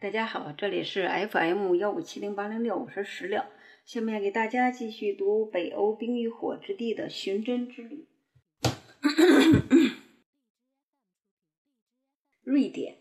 [0.00, 3.42] 大家好，这里是 FM 幺五七零八零六，我是石榴。
[3.84, 8.06] 下面给大家继续读北欧冰与火之地的寻真之旅。
[12.42, 12.96] 瑞典，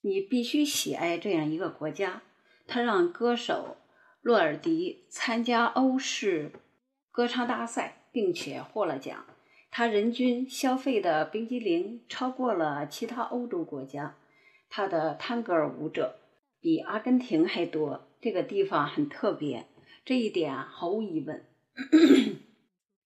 [0.00, 2.22] 你必须喜爱这样一个国家，
[2.66, 3.76] 它让歌手
[4.22, 6.52] 洛尔迪参加欧式
[7.10, 9.26] 歌唱大赛，并且获了奖。
[9.70, 14.16] 他人均消费的冰激凌超过了其他欧洲国家。
[14.74, 16.16] 他的探戈尔舞者
[16.58, 19.66] 比阿根廷还多，这个地方很特别，
[20.02, 21.44] 这一点毫无疑问。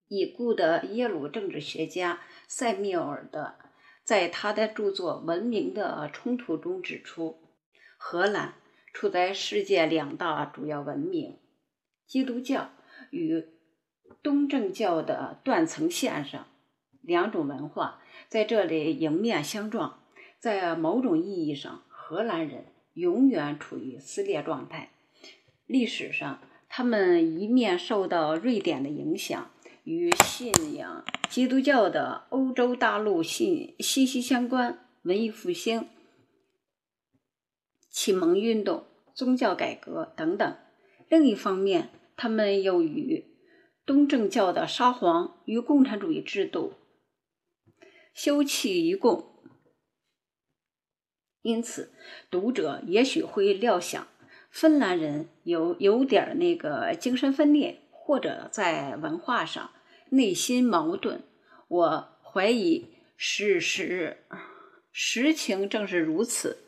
[0.06, 3.56] 已故的耶鲁政治学家塞缪尔的
[4.04, 7.40] 在他的著作《文明的冲突》中指出，
[7.96, 8.54] 荷兰
[8.92, 11.36] 处在世界两大主要文明——
[12.06, 12.70] 基督教
[13.10, 13.44] 与
[14.22, 16.46] 东正教的断层线上，
[17.00, 20.04] 两种文化在这里迎面相撞。
[20.38, 24.90] 在某种意义上，荷兰人永远处于撕裂状态。
[25.66, 29.50] 历史上，他们一面受到瑞典的影响，
[29.84, 34.86] 与信仰基督教的欧洲大陆信息息相关。
[35.02, 35.86] 文艺复兴、
[37.88, 40.54] 启蒙运动、宗教改革等等；
[41.08, 43.24] 另一方面，他们又与
[43.84, 46.72] 东正教的沙皇与共产主义制度
[48.12, 49.35] 休戚与共。
[51.46, 51.92] 因此，
[52.28, 54.08] 读者也许会料想，
[54.50, 59.70] 芬兰人有有点那个精神分裂，或者在文化上
[60.10, 61.22] 内心矛盾。
[61.68, 64.24] 我怀疑事实
[64.90, 66.64] 实情正是如此。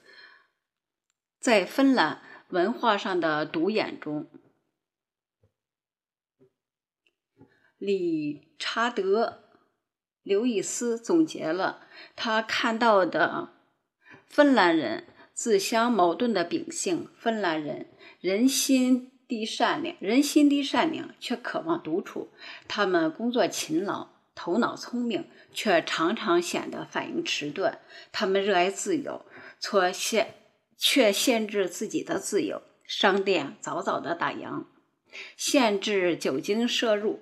[1.40, 4.30] 在芬兰文化上的独眼中，
[7.78, 9.26] 理查德·
[10.22, 13.57] 刘易斯总结了他看到的。
[14.28, 17.08] 芬兰人自相矛盾的秉性。
[17.18, 17.86] 芬兰人
[18.20, 22.30] 人心地善良，人心地善良，却渴望独处。
[22.66, 27.78] 他们工作勤劳，头脑聪明，却常常显得反应迟钝。
[28.12, 29.24] 他们热爱自由，
[29.60, 30.34] 却限
[30.76, 32.62] 却限制自己的自由。
[32.84, 34.64] 商店早早的打烊，
[35.36, 37.20] 限制酒精摄入。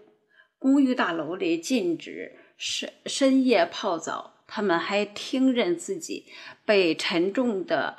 [0.58, 4.35] 公寓大楼里禁止深深夜泡澡。
[4.46, 6.26] 他们还听任自己
[6.64, 7.98] 被沉重的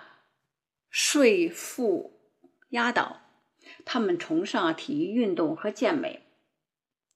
[0.90, 2.20] 税负
[2.70, 3.22] 压倒。
[3.86, 6.24] 他们崇尚体育运动和健美。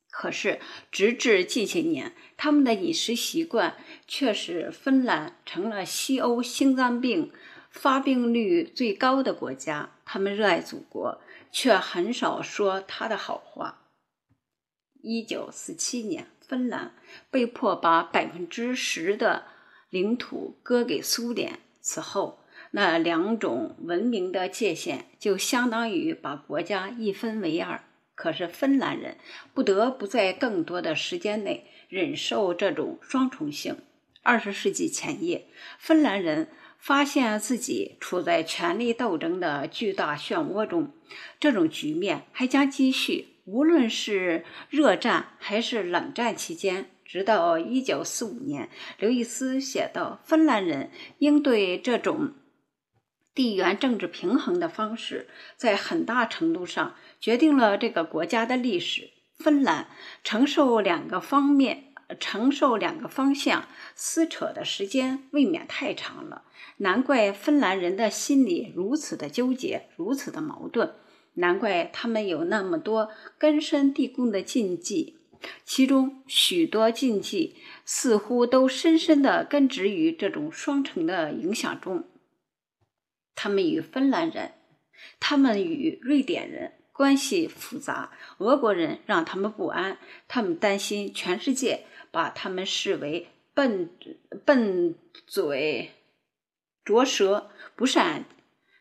[0.09, 0.59] 可是，
[0.91, 7.31] 直至近些年，他们的饮食习惯却使芬兰成了西欧心脏病
[7.69, 9.95] 发病率最高的国家。
[10.05, 13.87] 他们热爱祖国，却很少说他的好话。
[15.01, 16.27] 一九四七年。
[16.51, 16.91] 芬兰
[17.29, 19.45] 被迫把百分之十的
[19.89, 21.59] 领土割给苏联。
[21.79, 27.81] 此后，那两种文明的界限就相当于把国家一分为二。
[28.15, 29.15] 可是，芬兰人
[29.53, 33.77] 不得不在更多的时间内忍受这种双重性。
[34.21, 35.47] 二十世纪前叶，
[35.79, 40.91] 芬兰人发现自己处在权力斗争的巨大漩涡中，
[41.39, 43.30] 这种局面还将继续。
[43.51, 52.33] 无论是热战还是冷战期间，直到一九四五年，刘易斯写道：“芬兰人应对这种
[53.35, 59.09] 地缘政治平衡的方式，在很大程度上决定了这个国家的历史。
[59.37, 59.87] 芬兰
[60.23, 66.43] 承受两个方面、承受两个方向撕扯的时间未免太长了，
[66.77, 70.93] 难怪芬兰人的心里如此的纠结，如此的矛盾。”
[71.35, 75.17] 难怪他们有那么多根深蒂固的禁忌，
[75.63, 77.55] 其中许多禁忌
[77.85, 82.03] 似乎都深深地根植于这种双城的影响中。
[83.33, 84.51] 他们与芬兰人，
[85.21, 88.11] 他们与瑞典人关系复杂。
[88.39, 93.89] 俄国人让他们不安，他们担心全世界把他们视为笨
[94.43, 95.91] 笨嘴、
[96.83, 98.25] 拙舌、不善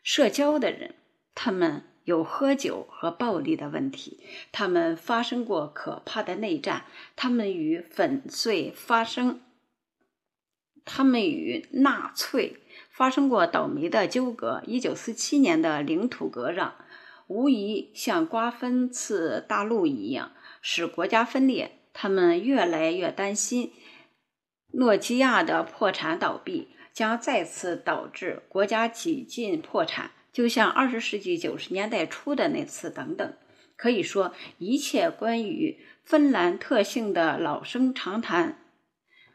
[0.03, 0.95] 社交的人。
[1.33, 1.85] 他们。
[2.03, 4.19] 有喝酒和暴力的问题，
[4.51, 9.41] 他们发生过可怕的内战，他们与粉碎发生，
[10.83, 12.57] 他们与纳粹
[12.89, 14.63] 发生过倒霉的纠葛。
[14.65, 16.73] 一九四七年的领土割让，
[17.27, 20.31] 无疑像瓜分次大陆一样，
[20.61, 21.77] 使国家分裂。
[21.93, 23.73] 他们越来越担心，
[24.71, 30.11] 诺基亚的破产倒闭将再次导致国家几近破产。
[30.31, 33.33] 就像二十世纪九十年代初的那次等等，
[33.75, 38.63] 可以说一切关于芬兰特性的老生常谈，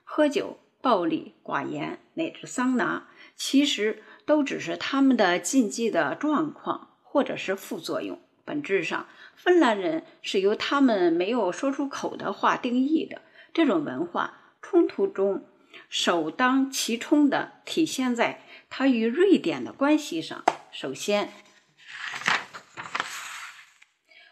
[0.04, 8.18] 喝酒、暴力、寡言乃至桑拿，其实都只是他们的禁忌的状况或者是副作用。
[8.44, 13.20] 本质上，芬兰人是由他们没有说出口的话定义的。
[13.52, 15.44] 这种文化冲突中，
[15.88, 20.44] 首当其冲的体现在它与瑞典的关系上。
[20.78, 21.30] 首先，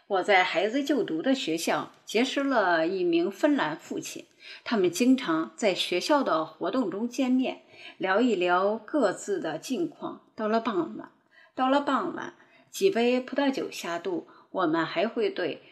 [0.05, 4.27] 我在孩子就读的学校结识了一名芬兰父亲，
[4.63, 7.63] 他们经常在学校的活动中见面，
[7.97, 10.31] 聊一聊各自的近况。
[10.35, 11.11] 到了傍晚，
[11.55, 12.35] 到了傍晚，
[12.69, 15.63] 几杯葡萄酒下肚，我们还会对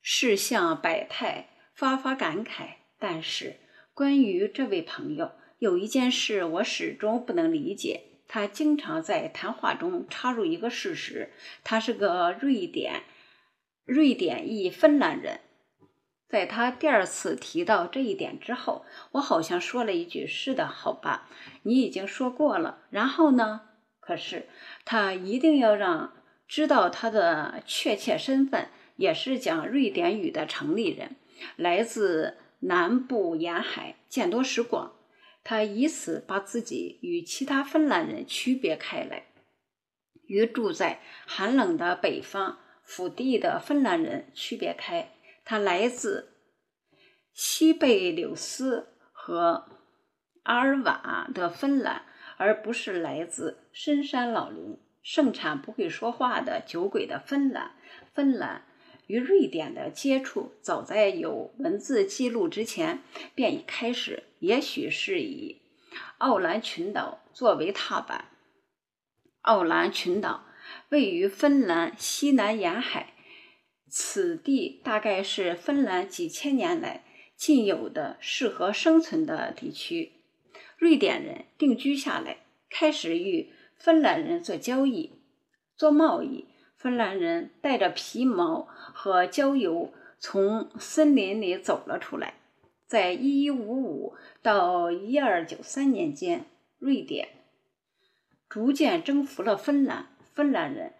[0.00, 2.76] 世相百态发发感慨。
[2.98, 3.60] 但是，
[3.92, 8.11] 关于这位朋友，有一件事我始终不能理解。
[8.34, 13.02] 他经常在谈话中插入一个事实：他是个瑞典。
[13.84, 15.40] 瑞典裔芬兰人，
[16.30, 21.28] 在他第二次提到这一点之后，我好像说了一句：“是的，好吧，
[21.64, 23.68] 你已经说过了。”然后呢？
[24.00, 24.48] 可是
[24.86, 26.14] 他一定要让
[26.48, 31.16] 知道他的确切身份，也是讲瑞典语的城里人，
[31.56, 34.92] 来自南部沿海，见多识广。
[35.44, 39.26] 他以此把自己与其他芬兰人区别开来，
[40.26, 42.58] 与住在寒冷的北方。
[42.84, 45.12] 腹地的芬兰人区别开，
[45.44, 46.32] 他来自
[47.32, 49.66] 西贝柳斯和
[50.42, 52.04] 阿尔瓦的芬兰，
[52.36, 57.76] 而不是来自深山老林、盛产不会说话的酒鬼的芬兰。
[58.12, 58.66] 芬兰
[59.06, 63.02] 与瑞典的接触，早在有文字记录之前
[63.34, 65.60] 便已开始，也许是以
[66.18, 68.26] 奥兰群岛作为踏板。
[69.42, 70.46] 奥兰群岛。
[70.90, 73.14] 位于芬兰西南沿海，
[73.88, 77.04] 此地大概是芬兰几千年来
[77.36, 80.12] 仅有的适合生存的地区。
[80.78, 82.38] 瑞典人定居下来，
[82.70, 85.10] 开始与芬兰人做交易、
[85.76, 86.46] 做贸易。
[86.82, 92.34] 芬兰人带着皮毛和焦油从森林里走了出来。
[92.88, 96.46] 在1155到1293年间，
[96.80, 97.28] 瑞典
[98.48, 100.08] 逐渐征服了芬兰。
[100.34, 100.94] 芬兰人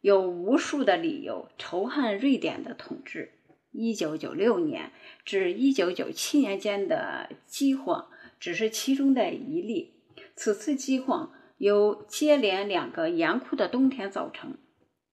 [0.00, 3.30] 有无数的理由仇恨瑞典的统治。
[3.70, 4.90] 一九九六年
[5.24, 8.08] 至一九九七年间的饥荒
[8.40, 9.94] 只是其中的一例。
[10.34, 14.56] 此次饥荒由接连两个严酷的冬天造成。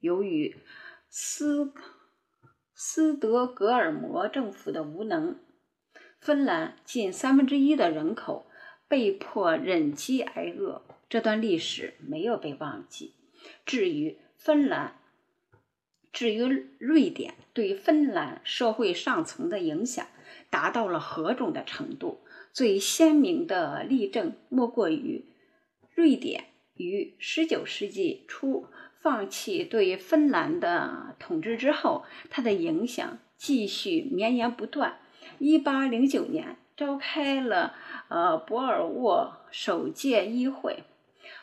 [0.06, 0.56] 由于
[1.10, 1.74] 斯
[2.76, 5.40] 斯德哥尔摩政府的无能，
[6.20, 8.46] 芬兰近三分之一的人口
[8.88, 10.84] 被迫忍饥挨饿。
[11.10, 13.16] 这段历史没有被忘记。
[13.66, 15.00] 至于芬兰，
[16.14, 20.06] 至于瑞典对芬兰社会上层的影响
[20.52, 22.22] 达到了何种的程度？
[22.54, 25.26] 最鲜明的例证莫过于
[25.94, 28.68] 瑞典于19世纪初
[29.06, 34.98] 放弃对芬兰的统治之后，它的影响继续绵延不断。
[35.40, 37.76] 1809年召开了
[38.08, 40.86] 呃博尔沃首届议会。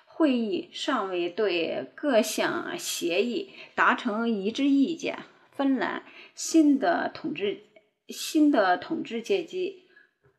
[0.04, 5.20] 会议尚未对各项协议达成一致意见。
[5.52, 6.02] 芬兰
[6.34, 7.60] 新的统治
[8.08, 9.84] 新的统治阶级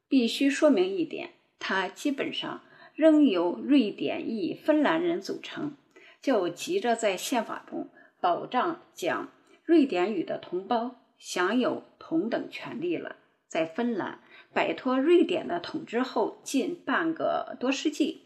[0.10, 2.62] 必须说明一点：它基本上
[2.96, 5.78] 仍由瑞典裔芬兰人组成，
[6.24, 7.90] 就急着在宪法中
[8.22, 9.30] 保障讲
[9.66, 13.18] 瑞典语的同胞享有同等权利了。
[13.50, 14.20] 在芬兰
[14.54, 18.22] 摆脱瑞典的统治后近半个多世纪。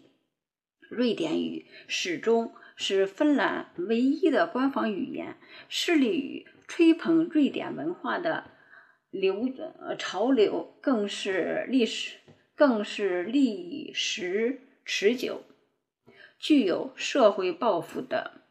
[0.89, 5.35] 瑞典语始终是芬兰唯一的官方语言，
[5.67, 8.51] 致力于吹捧瑞典文化的
[9.09, 9.49] 流
[9.79, 12.17] 呃潮流更是历史
[12.55, 15.41] 更是历史持久。
[16.37, 18.41] 具有社会抱负的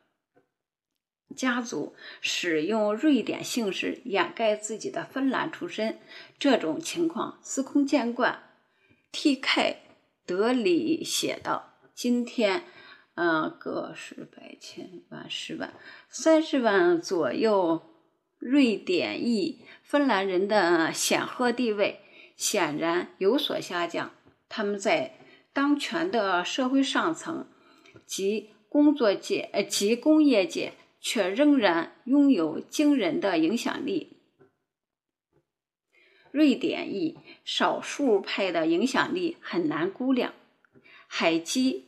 [1.37, 5.99] 家族使用瑞典姓氏掩盖自己的芬兰出身，
[6.39, 8.43] 这种情况司空见惯。
[9.13, 9.37] T.
[9.37, 9.83] K.
[10.25, 11.75] 德里写道。
[11.95, 12.65] 今天，
[13.15, 15.73] 嗯，个十百千万十万
[16.11, 17.81] 三十万左右
[18.39, 22.01] 瑞典裔芬兰人的显赫地位
[22.37, 24.13] 显然有所下降。
[24.51, 25.19] 他们在
[25.55, 27.49] 当权的社会上层
[28.05, 34.19] 及工作界呃及工业界却仍然拥有惊人的影响力。
[36.31, 40.35] 瑞典裔少数派的影响力很难估量。
[41.07, 41.85] 海基。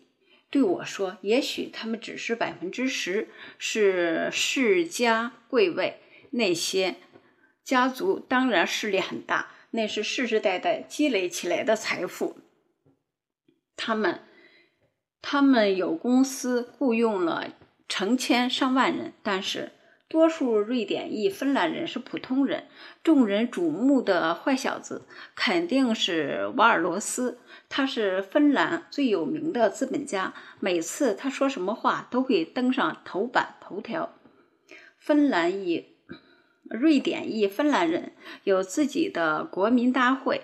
[0.51, 6.01] 对我说：“也许他们只是百分之十，是世家贵位。
[6.31, 6.95] 那些
[7.63, 12.39] 家族当然势力很大，那是世世代代积累起来的财富。
[13.77, 14.23] 他们，
[15.21, 17.49] 他们有公司雇佣了
[17.89, 19.73] 成千上万人，但是
[20.09, 22.65] 多数瑞典裔芬兰人是普通人。
[23.03, 30.33] 众人瞩目的坏小子肯定是瓦尔罗斯，他是芬兰最有名的资本家。
[30.61, 34.15] 每次他说什么话都会登上头版头条。
[34.97, 35.87] 芬兰裔、
[36.65, 38.13] 瑞典裔芬兰人
[38.45, 40.43] 有自己的国民大会，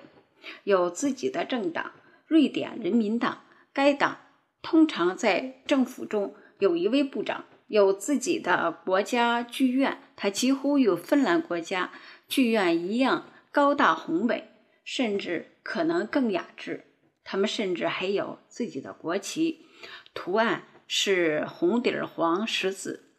[0.64, 1.93] 有自己的政党——
[2.26, 3.40] 瑞典人民党。
[3.73, 4.19] 该党
[4.64, 11.92] 通常在政府中有一位部长，有自己的国家剧院，它几乎与芬兰国家
[12.26, 14.49] 剧院一样高大宏伟，
[14.83, 16.87] 甚至可能更雅致。
[17.23, 19.66] 他们甚至还有自己的国旗，
[20.14, 23.11] 图案是红底儿黄十字。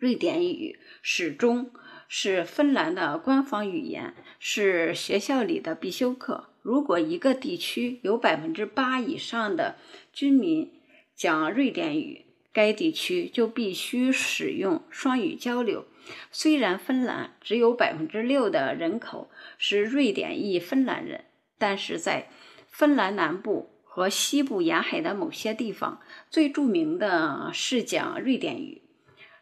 [0.00, 1.72] 瑞典语始终
[2.08, 6.51] 是芬兰的官方语言，是学校里的必修课。
[6.62, 9.76] 如果一个地区有百分之八以上的
[10.12, 10.72] 居民
[11.14, 15.84] 讲瑞典语，该地区就必须使用双语交流。
[16.30, 21.24] 虽然芬兰只有百分之六的人口是瑞典裔芬兰人，
[21.58, 22.28] 但是在
[22.68, 26.00] 芬兰南部和西部沿海的某些地方，
[26.30, 28.82] 最著名的是讲瑞典语。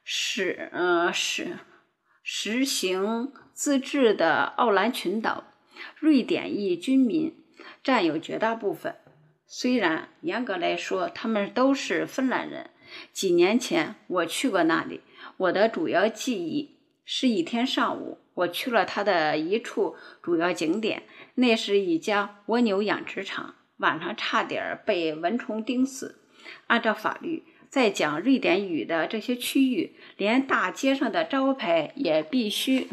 [0.04, 1.58] 是，呃，是
[2.22, 5.44] 实行自治的奥兰群岛，
[5.98, 7.34] 瑞典裔居民
[7.82, 8.96] 占有绝大部分。
[9.46, 12.70] 虽然严格来说，他们都是芬兰人。
[13.12, 15.00] 几年前我去过那里，
[15.36, 21.02] 我的主要记忆是一天上午，我去了它的一处主要景点，
[21.34, 26.20] 那是一家蜗牛养殖场，晚上差点被蚊虫叮死。
[26.66, 27.44] 按照法律。
[27.70, 32.88] 在讲瑞典语的这些区域，连大街上的招牌也必须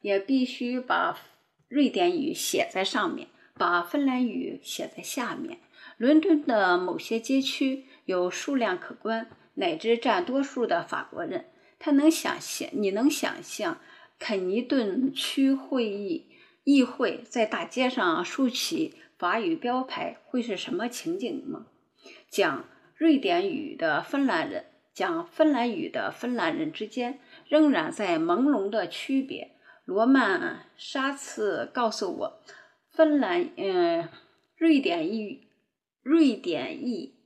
[0.00, 1.18] 也必须把
[1.68, 5.58] 瑞典语写在上面，把芬兰语写在下面。
[5.96, 11.46] 伦敦的某些街区有数量可观乃至占多数的法国人，
[11.78, 13.78] 他能想象，你能想象
[14.18, 16.26] 肯尼顿区会议
[16.64, 18.94] 议会在大街上竖起。
[19.18, 21.66] 法语标牌会是什么情景吗？
[22.30, 22.64] 讲
[22.96, 24.64] 瑞典语的芬兰人，
[24.94, 29.50] 讲芬兰语的芬兰人之间仍然在朦胧的区别。
[29.90, 32.40] 罗曼沙茨告诉我，
[32.92, 34.08] 芬兰，嗯，
[34.56, 35.48] 瑞典裔，
[36.04, 37.16] 瑞典裔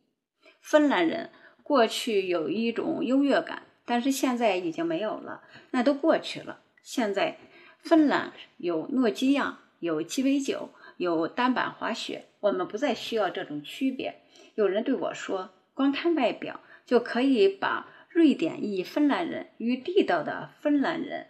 [0.62, 1.28] 芬兰人
[1.62, 5.42] 过去有一种优越感，但是现在已经没有了，
[5.73, 6.61] 那都过去了。
[6.83, 7.37] 现在
[7.80, 10.71] 芬兰有诺基亚，有鸡尾酒。
[10.97, 14.23] 有单板滑雪，我们不再需要这种区别。
[14.54, 21.26] 有人对我说：“光看外表就可以把瑞典裔芬兰人与地道的芬兰人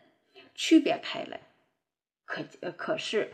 [0.54, 1.40] 区别开来。”
[2.24, 2.42] 可
[2.76, 3.32] 可是，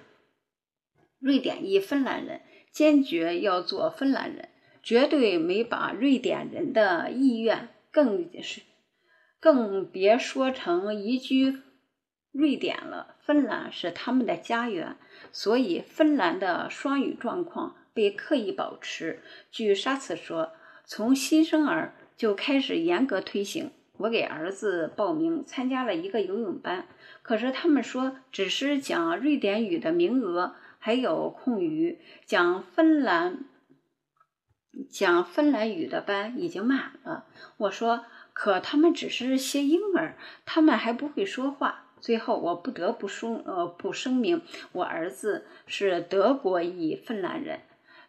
[1.19, 2.41] 瑞典裔芬兰人
[2.73, 4.49] 坚决要做芬兰人，
[4.83, 8.62] 绝对没把瑞典人的意愿更是，
[9.39, 11.62] 更别说成移居。
[12.33, 14.97] 瑞典了，芬兰是他们的家园，
[15.33, 19.23] 所以芬兰的双语状况被刻意保持。
[19.50, 20.53] 据沙茨说，
[20.85, 23.73] 从新生儿就开始严格推行。
[23.99, 26.87] 我给儿子报名参加了一个游泳班，
[27.30, 33.44] 可是他们说只是讲瑞典语的名额还有空余，讲芬兰
[34.90, 37.26] 讲芬兰语的班已经满了。
[37.56, 41.92] 我说，可他们只是些婴儿，他们还不会说话。
[42.00, 47.60] 最后，我不得不说，呃，不声明，我儿子是德国裔芬兰人，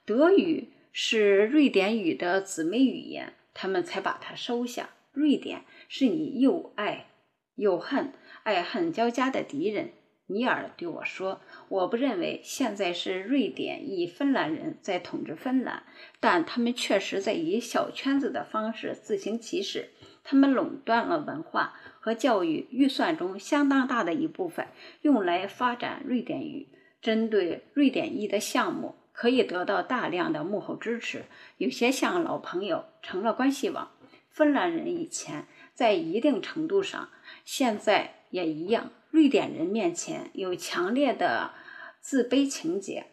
[0.04, 4.90] 德语是瑞典语的姊妹语言，他们才把他收下。
[5.12, 7.11] 瑞典是你又爱
[7.56, 9.92] 又恨、爱恨交加的敌人。
[10.28, 15.84] 尼尔对我说：“我不认为现在是瑞典裔芬兰人在统治芬兰，
[16.20, 19.90] 但他们确实在以小圈子的方式自行其事。
[20.24, 24.66] 他们垄断了文化。”和教育预算中相当大的一部分
[25.04, 26.68] 用来发展瑞典语，
[27.00, 31.26] 针对瑞典裔的项目可以得到大量的幕后支持。
[31.58, 33.92] 有些像老朋友成了关系网。
[34.32, 37.10] 芬兰人以前在一定程度上，
[37.46, 38.92] 现在也一样。
[39.10, 41.54] 瑞典人面前有强烈的
[42.00, 43.08] 自卑情节。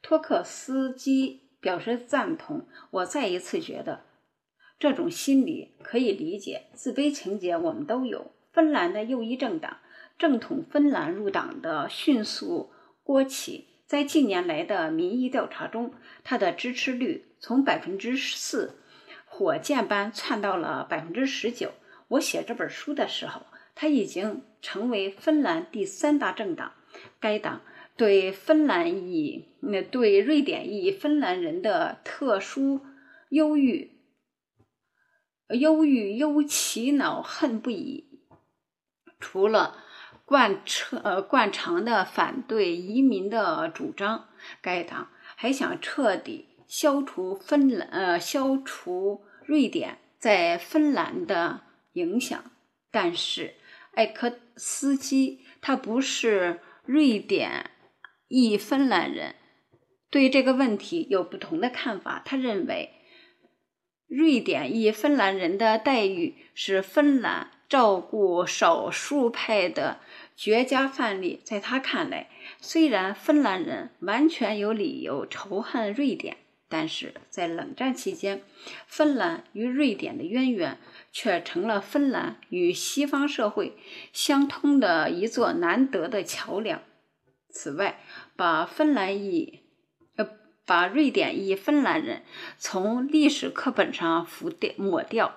[0.00, 2.68] 托克斯基表示赞同。
[2.90, 4.04] 我再一次觉得。
[4.78, 8.30] 这种心理可以理解，自卑情节我们都有。
[8.52, 9.78] 芬兰的右翼政党
[10.16, 15.92] 正统芬兰入党的迅速郭起，在近年来的民意调查中，
[16.24, 18.80] 他的支持率从百分之四
[19.26, 21.72] 火箭般窜到了百分之十九。
[22.10, 23.42] 我写这本书的时候，
[23.74, 26.72] 他已经成为芬兰第三大政党。
[27.20, 27.62] 该党
[27.96, 32.80] 对芬兰裔、那对瑞典裔芬兰人的特殊
[33.28, 33.92] 忧郁、
[35.48, 38.20] 忧郁忧其恼恨不已。
[39.20, 39.76] 除了
[40.24, 44.28] 贯彻呃惯常的反对移民的主张，
[44.60, 51.60] 该党还想彻底消除芬兰呃消除瑞典在芬兰的
[51.92, 52.52] 影响。
[52.90, 53.54] 但是
[53.94, 57.70] 艾科斯基他不是瑞典。
[58.32, 59.34] 裔芬兰人
[60.08, 62.22] 对这个问题有不同的看法。
[62.24, 62.90] 他认为，
[64.06, 69.98] 瑞典裔芬兰人的待遇是芬兰照顾少数派的
[70.36, 71.40] 绝佳范例。
[71.42, 72.30] 在他看来，
[72.60, 76.36] 虽然芬兰人完全有理由仇恨瑞典，
[76.68, 78.44] 但是在冷战期间，
[78.86, 80.78] 芬兰与瑞典的渊源
[81.12, 83.76] 却成了芬兰与西方社会
[84.12, 86.82] 相通的一座难得的桥梁。
[87.48, 88.00] 此外，
[88.36, 89.60] 把芬兰裔，
[90.16, 90.28] 呃，
[90.64, 92.22] 把瑞典裔芬兰人
[92.58, 95.34] 从历史课本上浮掉抹掉，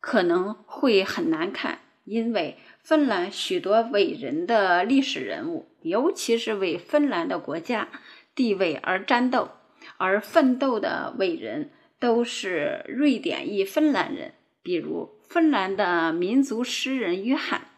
[0.00, 1.78] 可能会很难看。
[2.04, 7.88] 因为芬兰许多伟人的历史人物，尤其是为芬兰的国家
[8.34, 9.50] 地位而战斗、
[9.98, 14.32] 而奋斗的伟人，都是瑞典裔芬兰人。
[14.62, 17.68] 比如，芬兰的民族诗人约翰，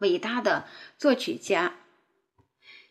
[0.00, 0.66] 伟大的
[0.96, 1.74] 作曲家。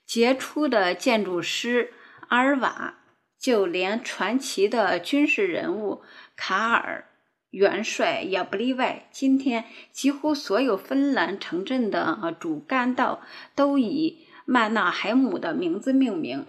[0.06, 1.94] 杰出的建筑师
[2.30, 3.00] 阿尔瓦，
[3.38, 6.02] 就连传奇的军事人物
[6.36, 7.10] 卡尔
[7.50, 9.10] 元帅也不例外。
[9.12, 13.22] 今天，几乎所有芬兰城镇的主干道
[13.54, 16.46] 都以曼纳海姆的名字命名。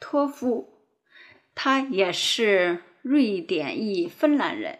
[0.00, 0.86] 托夫，
[1.54, 4.78] 他也是瑞典裔芬兰人。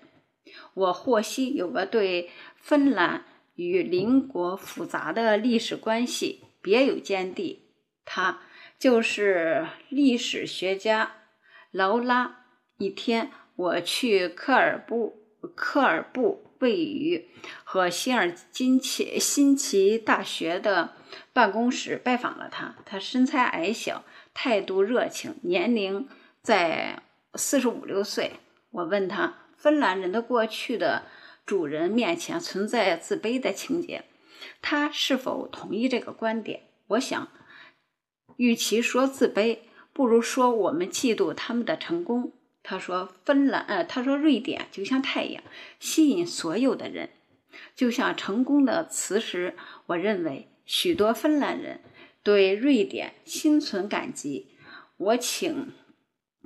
[0.75, 3.25] 我获悉有个对芬兰
[3.55, 7.69] 与邻国复杂的历史关系别有见地。
[8.05, 8.41] 他
[8.79, 11.13] 就是历史学家
[11.71, 12.47] 劳拉。
[12.79, 15.23] 一天，我去科尔布
[15.55, 17.29] 科尔布位于
[17.63, 20.95] 和希尔金奇新奇大学的
[21.33, 22.75] 办公室拜访了他。
[22.85, 24.05] 他身材矮小，
[24.35, 26.09] 态度热情，年龄
[26.43, 27.03] 在
[27.35, 28.33] 四十五六岁。
[28.71, 31.05] 我问他，芬兰人的过去的
[31.47, 34.07] 主人面前存在自卑的情节，
[34.61, 36.65] 他是否同意这个观点？
[36.89, 37.29] 我想。
[38.39, 39.59] 与其说自卑，
[39.93, 42.33] 不如说我们嫉妒他们的成功。
[42.65, 45.45] 他说：“芬兰，呃，他说瑞典就像太阳，
[45.79, 47.11] 吸引所有的人，
[47.77, 49.55] 就像成功的磁石。”
[49.87, 51.81] 我认为许多芬兰人
[52.25, 54.49] 对瑞典心存感激。
[54.97, 55.73] 我请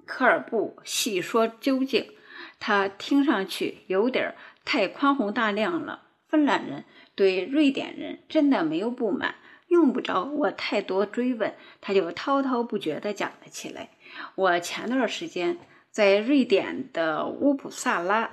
[0.05, 2.13] 科尔布细说究竟，
[2.59, 6.03] 他听上去有点太宽宏大量了。
[6.29, 9.37] 芬兰人对瑞典人真的没有不满。
[9.69, 13.91] 用不着我太多追问，他就滔滔不绝地讲了起来。
[14.37, 15.59] 我前段时间
[15.91, 18.31] 在瑞典的乌普萨拉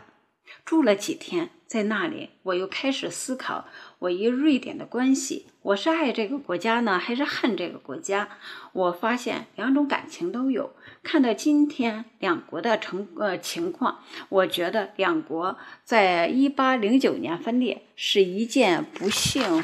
[0.64, 3.66] 住了几天，在那里我又开始思考
[4.04, 5.48] 我与瑞典的关系。
[5.62, 8.38] 我是爱这个国家呢，还是恨这个国家？
[8.74, 10.76] 我发现两种感情都有。
[11.04, 19.64] 看到今天两国的成呃情况，我觉得两国在一八零九年分裂是一件不幸。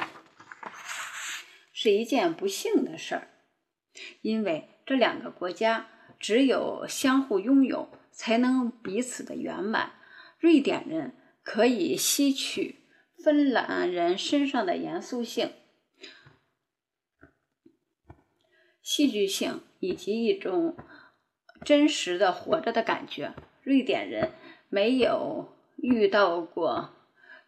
[1.74, 3.28] 是一件不幸的事儿，
[4.22, 9.94] 因为这两个国家只有相互拥有，才能彼此的圆满。
[10.40, 12.79] 瑞典人可以吸取
[13.24, 15.52] 芬兰人身上的严肃性、
[18.82, 20.76] 戏剧性以及一种
[21.64, 23.34] 真实的活着的感觉。
[23.62, 24.32] 瑞典人
[24.70, 26.94] 没有遇到过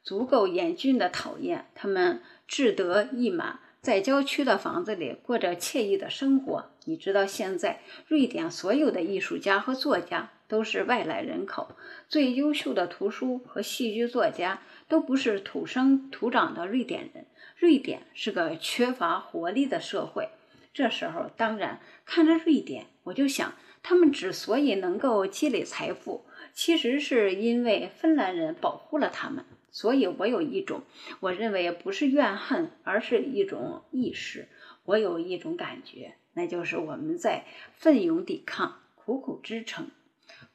[0.04, 3.60] 足够严峻的讨厌，他们志得意满。
[3.82, 6.71] 在郊区的房子里过着惬意的生活。
[6.86, 11.76] 你知道，现在瑞典所有的艺术家和作家都是外来人口，
[12.08, 17.26] 最优秀的图书和戏剧作家都不是土生土长的瑞典人。
[17.56, 20.30] 瑞典是个缺乏活力的社会。
[20.74, 29.46] 这时候，当然看着瑞典，我就想，他们之所以能够积累财富，其实是因为芬兰人保护了他们。
[29.70, 30.82] 所以，我有一种，
[31.20, 34.48] 我认为不是怨恨，而是一种意识。
[34.84, 39.92] 我有一种感觉，那就是我们在奋勇抵抗，苦苦支撑，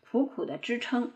[0.01, 1.13] 苦苦的支撑。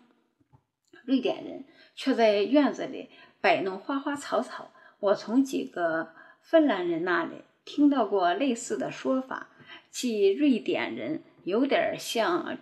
[1.05, 4.73] 瑞典人却在院子里摆弄花花草草。
[5.01, 9.49] 我从几个芬兰人那里听到过类似的说法，
[9.90, 12.59] 即瑞典人有点像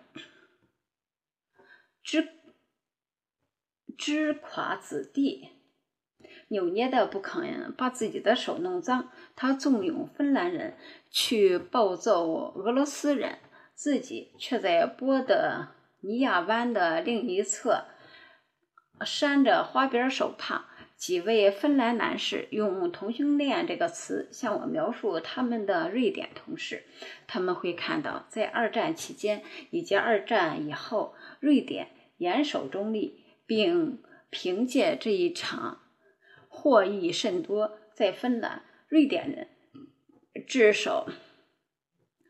[2.03, 2.29] 支。
[3.97, 5.49] 支垮子弟，
[6.49, 9.11] 扭捏的不肯把自己的手弄脏。
[9.37, 10.77] 他纵容芬兰人
[11.11, 13.39] 去暴揍俄罗斯人，
[13.75, 15.69] 自己却在波德
[16.01, 17.85] 尼亚湾的另一侧
[19.05, 20.65] 扇着花边手帕。
[20.97, 26.83] 几位芬兰男士用“同性恋”这个词向我描述他们的瑞典同事。
[27.29, 35.83] 他们会看到，在二战期间以及二战以后，瑞典严守中立，并凭借这一场
[36.59, 37.79] 获益甚多。
[37.94, 39.49] 在芬兰，瑞典人
[40.47, 41.07] 至少，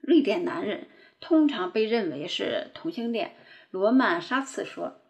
[0.00, 0.88] 瑞典男人
[1.20, 3.36] 通常被认为是同性恋。
[3.70, 5.00] 罗曼·沙茨说：“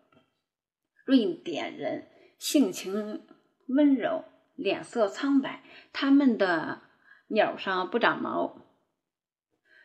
[1.05, 3.27] 瑞典人性情。”
[3.69, 6.81] 温柔，脸色苍白，他们的
[7.29, 8.65] 鸟上不长毛。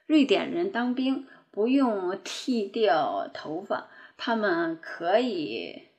[0.08, 5.90] 瑞典人当兵不用剃掉头发，他们可以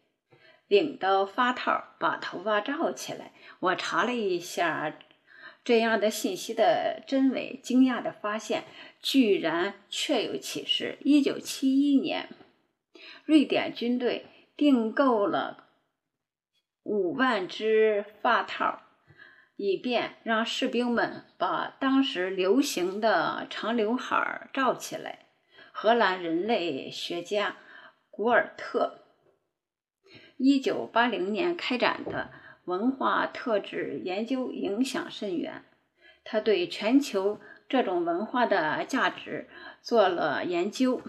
[0.67, 3.33] 领到发套，把头发罩起来。
[3.61, 4.99] 我查了一下
[5.63, 8.65] 这样的信息的真伪，惊讶的发现，
[9.01, 10.99] 居然确有其事。
[11.01, 12.29] 一九七一年，
[13.25, 15.69] 瑞典军队订购了。
[16.83, 18.83] 五万只发套，
[19.57, 25.21] 以便让士兵们把当时流行的长刘海罩起来。
[25.73, 27.57] 荷兰人类学家
[28.11, 29.04] 古尔特
[30.37, 32.31] 一九八零年开展的
[32.65, 35.65] 文化特质研究影响甚远，
[36.25, 39.49] 他对全球这种文化的价值
[39.83, 41.01] 做了研究。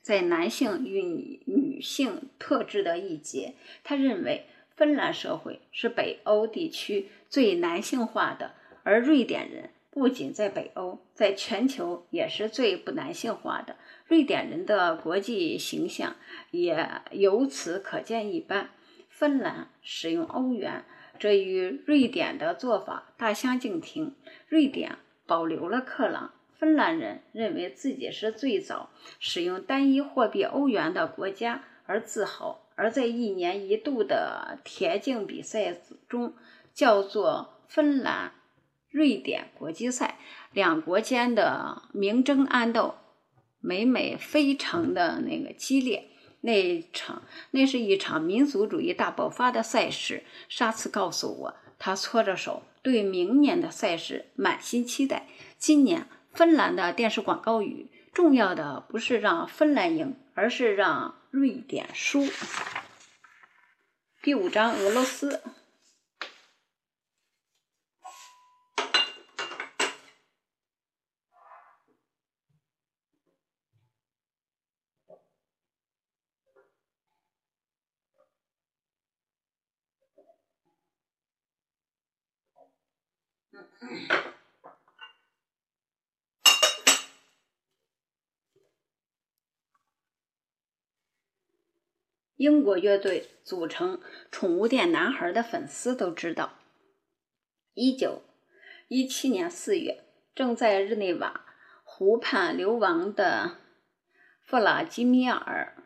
[0.00, 3.54] 在男性与女性特质的一节，
[3.84, 4.46] 他认为。
[4.74, 8.54] 芬兰社会是北欧地区最男性化的，
[8.84, 13.76] 而瑞典人不仅在北欧，在全球也是最不男性化的。
[14.12, 16.16] 瑞典人的国际形象
[16.50, 18.68] 也由此可见一斑。
[19.08, 20.84] 芬兰使用欧元，
[21.18, 24.14] 这与瑞典的做法大相径庭。
[24.48, 32.66] 瑞典保留了克朗，芬兰人认为自己是最早使用单一货币欧元的国家而自豪。
[32.74, 35.74] 而在一年一度的田径比赛
[36.06, 36.34] 中，
[36.74, 38.32] 叫做芬兰
[38.90, 40.18] 瑞典国际赛，
[40.52, 42.96] 两国间的明争暗斗，
[43.62, 46.10] 每每非常的那个激烈。
[46.42, 47.22] 那场
[47.52, 50.24] 那是一场民族主义大爆发的赛事。
[50.50, 55.26] 沙茨告诉我，他搓着手，对明年的赛事满心期待。
[55.56, 61.14] 今年芬兰的电视广告语，重要的不是让芬兰赢，而是让。
[61.32, 62.28] 瑞典输
[64.22, 65.40] 第五章俄罗斯。
[92.42, 93.98] 英国乐队组成
[94.32, 96.54] 《宠物店男孩》的粉丝都知道，
[97.72, 98.22] 一九
[98.88, 100.02] 一七年四月，
[100.34, 101.44] 正在日内瓦
[101.84, 103.58] 湖畔流亡的
[104.40, 105.84] 弗拉基米尔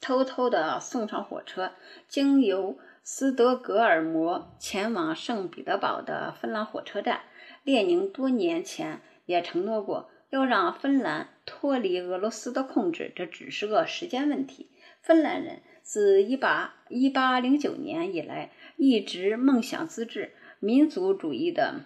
[0.00, 1.72] 偷偷的送上火车，
[2.08, 7.24] 经由斯德哥尔摩前往圣彼得堡的芬兰火车站。
[7.64, 14.70] 列宁多年前也承诺过，要让芬兰脱离俄罗斯的控制，这只是个时间问题。
[15.04, 20.32] 芬兰人自一八一八零九年以来一直梦想自治。
[20.60, 21.82] 民族主义的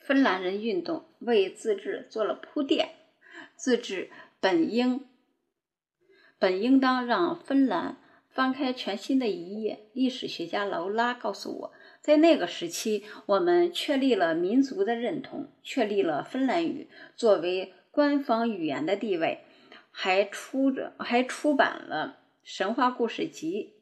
[0.00, 2.88] 芬兰人运动为自治做了铺垫。
[3.56, 4.08] 自治
[4.40, 5.04] 本应
[6.38, 7.98] 本应当让芬兰
[8.30, 9.90] 翻开全新的一页。
[9.92, 19.44] 历史学家劳拉告诉我，在那个时期，我们确立了民族的认同，确立了芬兰语作为官方语言的地位。
[19.92, 23.74] 还出着，还出版了神话故事集。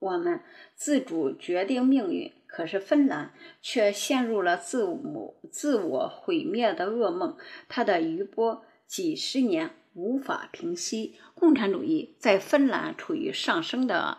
[0.00, 0.42] 我们
[0.74, 7.36] 自主决定命运，可是芬兰却陷入了自我自我毁灭的噩梦。
[7.68, 11.20] 它的余波几十年无法平息。
[11.34, 14.18] 共产主义在芬兰处于上升的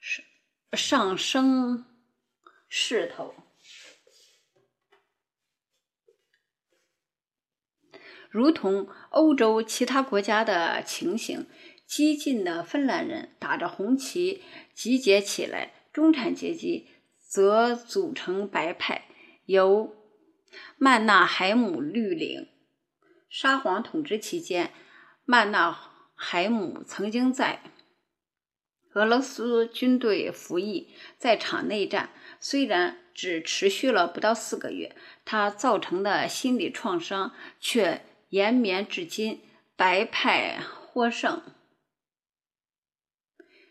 [0.00, 0.24] 上
[0.72, 1.84] 上升
[2.68, 3.34] 势头。
[8.32, 11.46] 如同欧洲其他国家的情形，
[11.86, 14.42] 激进的芬兰人打着红旗
[14.72, 19.04] 集结起来，中产阶级则组成白派，
[19.44, 19.94] 由
[20.78, 22.48] 曼纳海姆率领。
[23.28, 24.72] 沙皇统治期间，
[25.26, 25.76] 曼纳
[26.14, 27.60] 海姆曾经在
[28.94, 32.08] 俄罗斯军队服役，在场内战
[32.40, 38.00] 虽然只持续了不到四个月，他造成的心理创伤却
[38.32, 39.40] 延绵至今。
[39.74, 41.42] 白派获胜，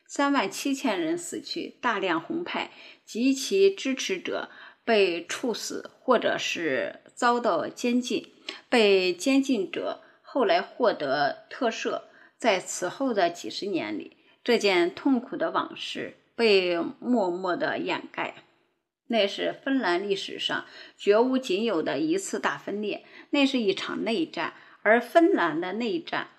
[0.08, 2.72] 三万七千人死去，大量红派
[3.06, 4.50] 及其支持者
[4.84, 8.34] 被处死，或者是遭到监禁。
[8.68, 12.02] 被监禁者后来获得特赦。
[12.38, 18.44] 在此后的几十年里，这件痛苦的往事被默默的掩盖。
[19.12, 20.66] 那是芬兰历史上
[20.98, 26.30] 绝无仅有的一次大分裂，那是一场内战，而芬兰的内战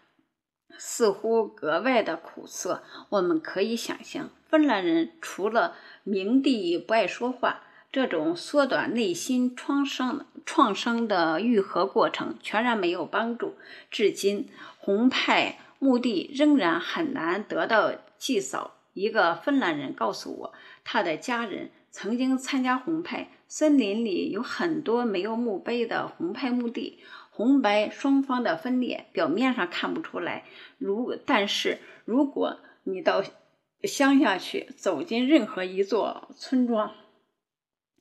[0.79, 2.83] 似乎格外的苦涩。
[3.11, 13.57] 我们可以想象，芬兰人除了鸣地不爱说话，这种缩短内心创伤创伤的愈合过程全然没有帮助。
[13.91, 15.59] 至今，红派。
[15.83, 18.77] 墓地仍然很难得到祭扫。
[18.93, 20.55] 一个芬兰人告诉我，
[20.85, 23.29] 他的家人曾经参加红派。
[23.47, 30.45] 森林里有很多没有墓碑的红派墓地，红白双方的分裂表面上看不出来。
[30.79, 33.23] 如但是，如果你到
[33.83, 36.93] 乡下去，走进任何一座村庄，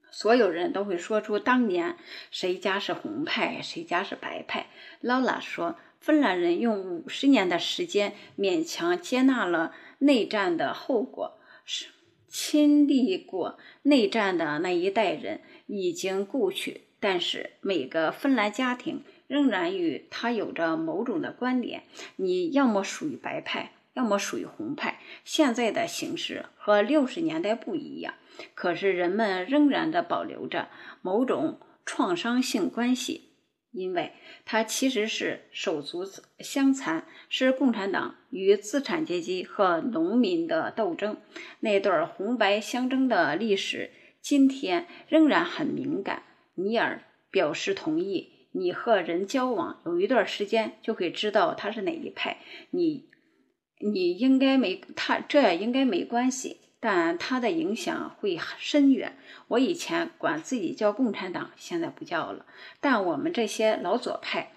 [0.10, 1.97] 所有人都会说出当年
[2.32, 4.67] 谁家是红派，谁家是白派。
[5.01, 5.75] 劳拉说。
[5.99, 11.89] 芬兰人用五十年的时间勉强接纳了内战的后果，是
[12.32, 21.84] 亲历过内战的那一代人已经故去，但是每个芬兰家庭仍然与他有着某种的关联。
[22.15, 25.02] 你要么属于白派，要么属于红派。
[25.26, 28.13] 现在的形势和六十年代不一样，
[28.56, 30.70] 可是人们仍然的保留着
[31.02, 33.31] 某种创伤性关系。
[33.71, 34.12] 因为
[34.45, 36.03] 它其实是手足
[36.39, 41.17] 相残，是共产党与资产阶级和农民的斗争。
[41.62, 46.23] 那段红白相争的历史，今天仍然很敏感。
[46.55, 48.31] 尼尔表示同意。
[48.53, 52.39] 你和人交往有一段时间，就会知道他是哪一派。
[52.71, 53.05] 你，
[53.79, 56.57] 你应该没他，这也应该没关系。
[56.84, 59.15] 但它的影响会深远。
[59.50, 62.48] 我以前管自己叫共产党，现在不叫了。
[62.80, 64.52] 但我们这些老左派，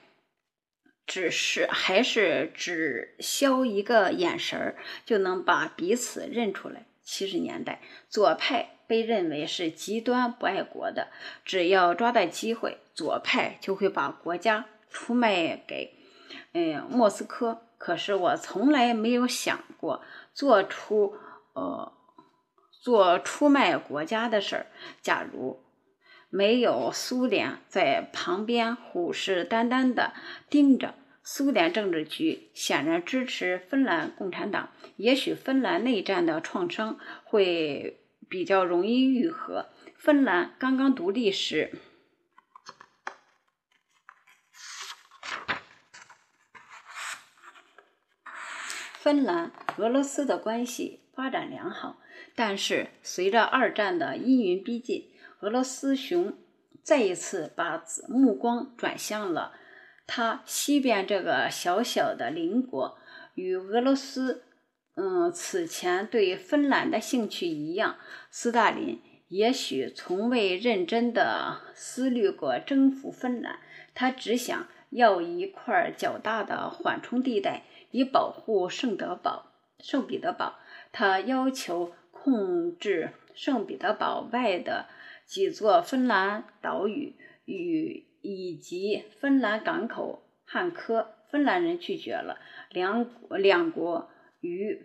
[1.07, 6.87] 只是还是只消一个眼神儿，就能把彼此认出来。
[7.03, 11.09] 七十年代，左派被认为是极端不爱国的，
[11.45, 15.93] 只要抓到机会，左派就会把国家出卖给
[16.55, 17.61] 嗯莫斯科。
[17.77, 20.01] 可是我从来没有想过
[20.33, 21.19] 做出
[21.53, 21.93] 呃。
[22.85, 24.67] 做出卖国家的事儿。
[25.01, 25.65] 假如
[26.29, 30.13] 没有苏联在旁边虎视眈眈地
[30.51, 39.71] 盯着，苏联政治局显然支持芬兰共产党，也许芬兰内战的创伤会比较容易愈合。
[39.97, 41.73] 芬兰刚刚独立时，
[48.93, 51.97] 芬兰俄罗斯的关系发展良好。
[52.37, 56.37] 但是，随着二战的阴云逼近，俄罗斯熊
[56.83, 59.53] 再一次把目光转向了
[60.05, 62.99] 它西边这个小小的邻国。
[63.37, 64.43] 与俄罗斯，
[64.97, 67.99] 嗯，此前对芬兰的兴趣一样，
[68.31, 73.61] 斯大林也许从未认真地思虑过征服芬兰。
[73.95, 80.59] 他只想要一块较大的缓冲地带，以保护圣德堡、圣彼得堡。
[80.91, 81.93] 他要求。
[82.25, 84.87] 控制圣彼得堡外的
[85.27, 92.39] 几座芬兰岛屿与以及芬兰港口汉科，芬兰人拒绝了。
[92.71, 94.09] 两两国
[94.41, 94.81] 于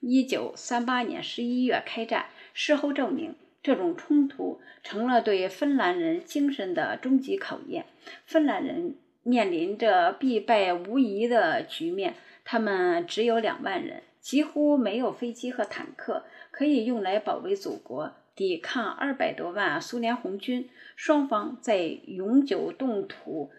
[0.00, 2.26] 一九三八年十一月开战。
[2.52, 7.86] 事后证明，这种冲突成了对芬兰人精神的终极考验。
[8.26, 16.26] 芬兰人面临着必败无疑的局面，他们只有两万人，几乎没有飞机和坦克。
[16.52, 20.70] 可以用来保卫祖国，抵抗二百多万苏联红军。
[20.94, 23.50] 双方在永久冻土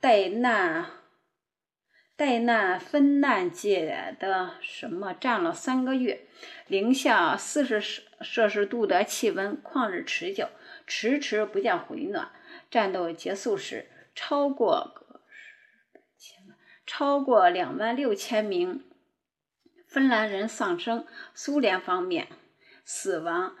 [0.00, 0.86] 带难
[2.16, 6.26] 带难分难界的什么战了三个月，
[6.66, 7.80] 零下四十
[8.22, 10.48] 摄氏度的气温，旷日持久，
[10.86, 12.30] 迟迟不见回暖。
[12.70, 14.94] 战斗结束时，超过
[16.86, 18.84] 超过两万六千名。
[19.96, 22.28] 芬兰人丧生，苏联方面
[22.84, 23.56] 死亡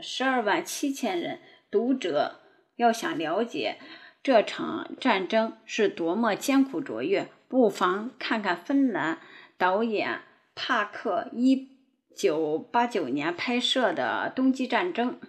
[0.00, 1.40] 十二万七千人。
[1.68, 2.40] 读者
[2.76, 3.80] 要想了解
[4.22, 9.20] 这场战争是多么艰苦卓越，不妨看看芬兰
[9.56, 10.22] 导演
[10.54, 11.76] 帕克一
[12.14, 15.20] 九八九年拍摄的《冬季战争》。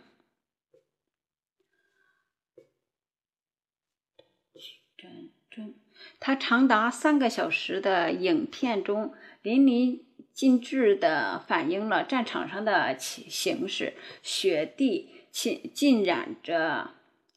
[5.49, 5.73] 战
[6.19, 10.01] 争，它长达三个小时的影片中，淋漓
[10.33, 16.91] 尽致地反映了战场上的形势：雪地浸浸染着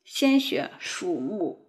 [0.05, 1.66] 鲜血，树木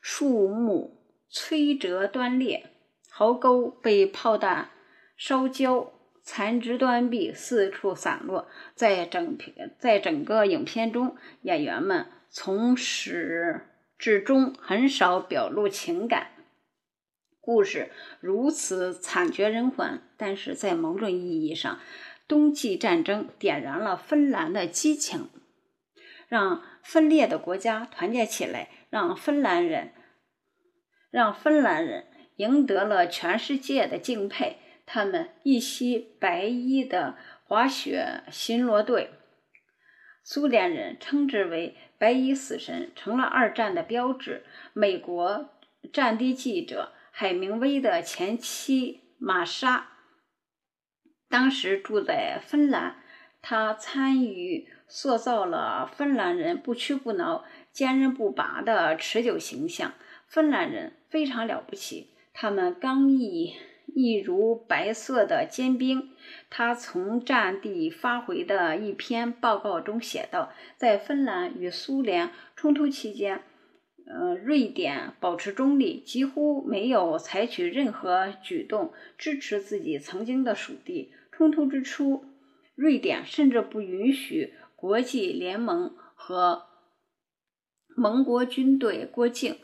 [0.00, 2.70] 树木摧折断裂，
[3.10, 4.70] 壕沟被炮弹
[5.16, 5.92] 烧焦，
[6.22, 8.48] 残肢断臂四处散落。
[8.74, 13.62] 在整片在整个影片中，演员们从始。
[13.98, 16.28] 至终很少表露情感，
[17.48, 20.02] 故事如此惨绝人寰。
[20.18, 21.80] 但是在某种意义上，
[22.28, 25.30] 冬季战争点燃了芬兰的激情，
[26.28, 29.94] 让分裂的国家团结起来，让芬兰人
[31.10, 34.58] 让芬兰人赢得了全世界的敬佩。
[34.84, 39.12] 他们一袭白衣的滑雪巡逻队。
[40.22, 44.44] 苏联人称之为“白衣死神”，成了二战的标志。
[44.74, 45.48] 美国
[45.90, 49.88] 战地记者海明威的前妻玛莎，
[51.28, 53.02] 当时住在芬兰，
[53.42, 59.94] 他参与塑造了芬兰人不屈不挠、坚韧不拔的持久形象。
[60.28, 63.56] 芬兰人非常了不起，他们刚毅。
[63.94, 66.10] 一如白色的坚冰，
[66.50, 73.42] 他从战地发回的一篇报告中写道：“在芬兰与苏联冲突期间，
[74.10, 81.12] 呃，瑞典保持中立，几乎没有采取任何举动支持自己曾经的属地。
[81.30, 82.24] 冲突之初，
[82.74, 86.64] 瑞典甚至不允许国际联盟和
[87.94, 89.58] 盟国军队过境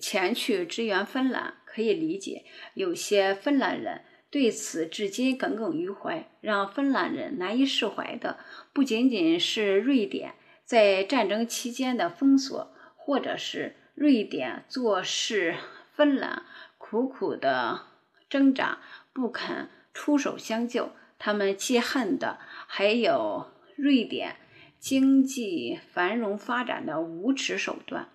[0.00, 4.00] 前去支援芬兰。”可以理解，有些芬兰人
[4.30, 6.28] 对此至今耿耿于怀。
[6.40, 8.38] 让芬兰人难以释怀的，
[8.72, 12.74] 不仅仅是瑞典在战争期间的封锁，
[13.08, 15.54] 或者是瑞典做事
[15.94, 16.42] 芬兰
[16.76, 17.86] 苦苦的
[18.28, 18.80] 挣扎，
[19.14, 20.90] 不肯出手相救。
[21.18, 24.36] 他们记恨的还有瑞典
[24.78, 28.10] 经济繁荣发展的无耻手段。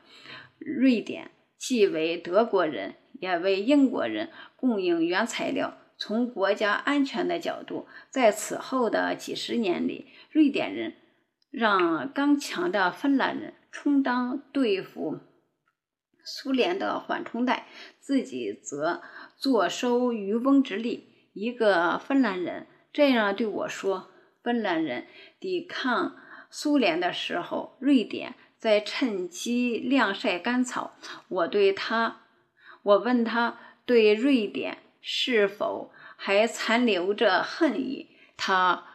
[0.60, 2.94] 瑞典既为德国人。
[3.20, 5.78] 也为英国人供应原材料。
[5.98, 10.96] 从国家安全的角度，在此后的几十年里，瑞典人
[11.50, 15.20] 让刚强的芬兰人充当对付
[16.24, 17.68] 苏联的缓冲带，
[18.00, 19.02] 自己则
[19.36, 21.32] 坐收渔翁之利。
[21.34, 24.12] 一个芬兰人这样对我说
[24.44, 25.08] ：“芬兰人
[25.40, 26.16] 抵抗
[26.52, 30.94] 苏联的时候，瑞典在趁机晾晒干草。”
[31.28, 32.22] 我对他。
[32.84, 38.86] 我问他对瑞典是否还残留着恨意，他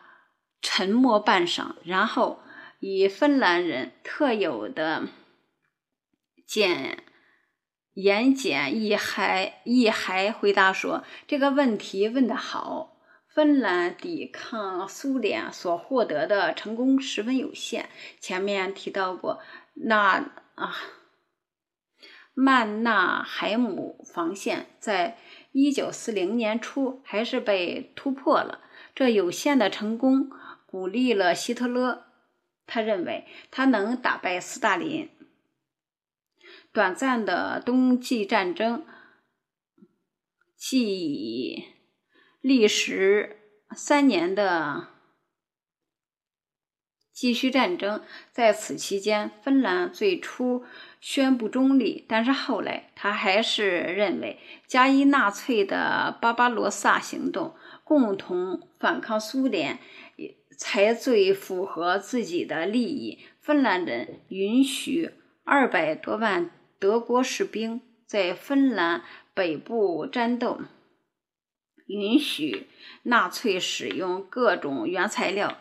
[0.63, 2.41] 沉默半晌，然后
[2.79, 5.09] 以芬兰人特有的
[6.47, 7.03] 简
[7.95, 12.97] 言简意赅意赅回答说：“这个问题问得好。
[13.27, 17.89] 芬兰抵抗苏联所获得的成功十分有限。
[18.21, 19.41] 前面提到过，
[19.75, 20.77] 那啊。”
[22.35, 25.19] 曼纳海姆防线在
[25.51, 28.61] 一九四零年初还是被突破了。
[28.95, 30.31] 这有限的成功
[30.65, 32.08] 鼓励了希特勒，
[32.69, 35.09] 他认为他能打败斯大林。
[36.73, 38.85] 短暂的冬季战争，
[40.57, 41.65] 即
[42.41, 43.39] 历时
[43.75, 44.91] 三年的。
[47.11, 48.01] 继续战争，
[48.31, 50.65] 在此期间，芬兰最初
[51.01, 59.81] 宣布中立，但是后来他还是认为加伊纳粹的巴巴罗萨行动，共同反抗苏联，
[60.59, 63.21] 才最符合自己的利益。
[63.41, 65.13] 芬兰人允许
[65.45, 70.61] 二百多万德国士兵在芬兰北部战斗，
[71.87, 72.67] 允许
[73.05, 75.57] 纳粹使用各种原材料。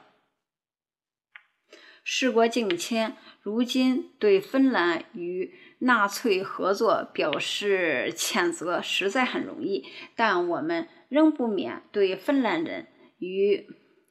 [2.04, 9.86] 事过境迁，如今对芬兰与纳粹合作表示谴责，实在很容易。
[10.16, 12.88] 但我们仍不免对芬兰人
[13.20, 13.68] 与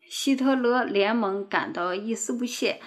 [0.08, 2.80] 希特勒联盟感到一丝不屑。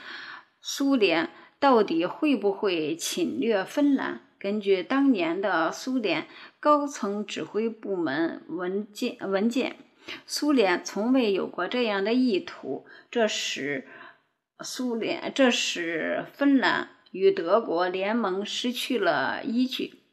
[0.62, 4.22] 苏联到底会不会侵略芬兰？
[4.40, 6.28] 根据当年的苏联
[6.62, 9.76] 高层指挥部门文件文件，
[10.26, 12.86] 苏联从未有过这样的意图。
[13.12, 13.88] 这使
[14.62, 20.04] 苏联，这使芬兰与德国联盟失去了依据。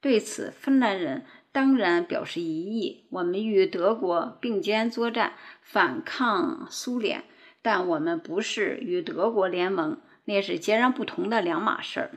[0.00, 3.06] 对此，芬兰人当然表示疑义。
[3.12, 7.22] 我们与德国并肩作战，反抗苏联，
[7.62, 12.10] 但我们不是与德国联盟，那是截然不同的两码事儿。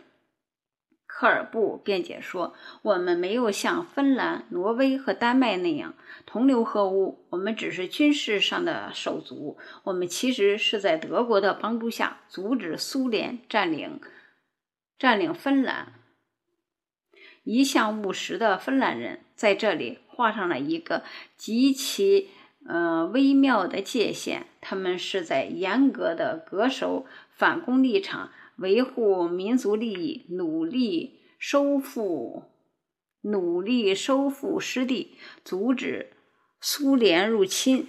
[1.05, 5.93] 科尔布辩解说：“我们没有像芬兰、挪威和丹麦那样
[6.25, 9.59] 同流合污，我们只是军事上的手足。
[9.83, 14.01] 我们其实是在德国的帮助下阻止苏联占领
[14.97, 15.93] 占领芬兰。”
[17.43, 21.03] 一向务实的芬兰人在这里画上了一个
[21.37, 22.27] 极其
[22.67, 28.31] 呃微妙的界限，他们是在严格的恪守反攻立场。
[28.57, 32.45] 维护民族利益，努力收复，
[33.21, 35.15] 努力收复失地，
[35.45, 36.13] 阻止
[36.59, 37.87] 苏联入侵。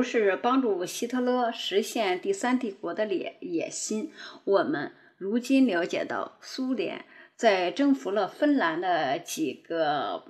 [0.00, 4.10] 不是帮助希特勒实现第三帝国的野野心。
[4.44, 7.04] 我们如今了解到，苏联
[7.36, 10.24] 在征服了芬兰的几个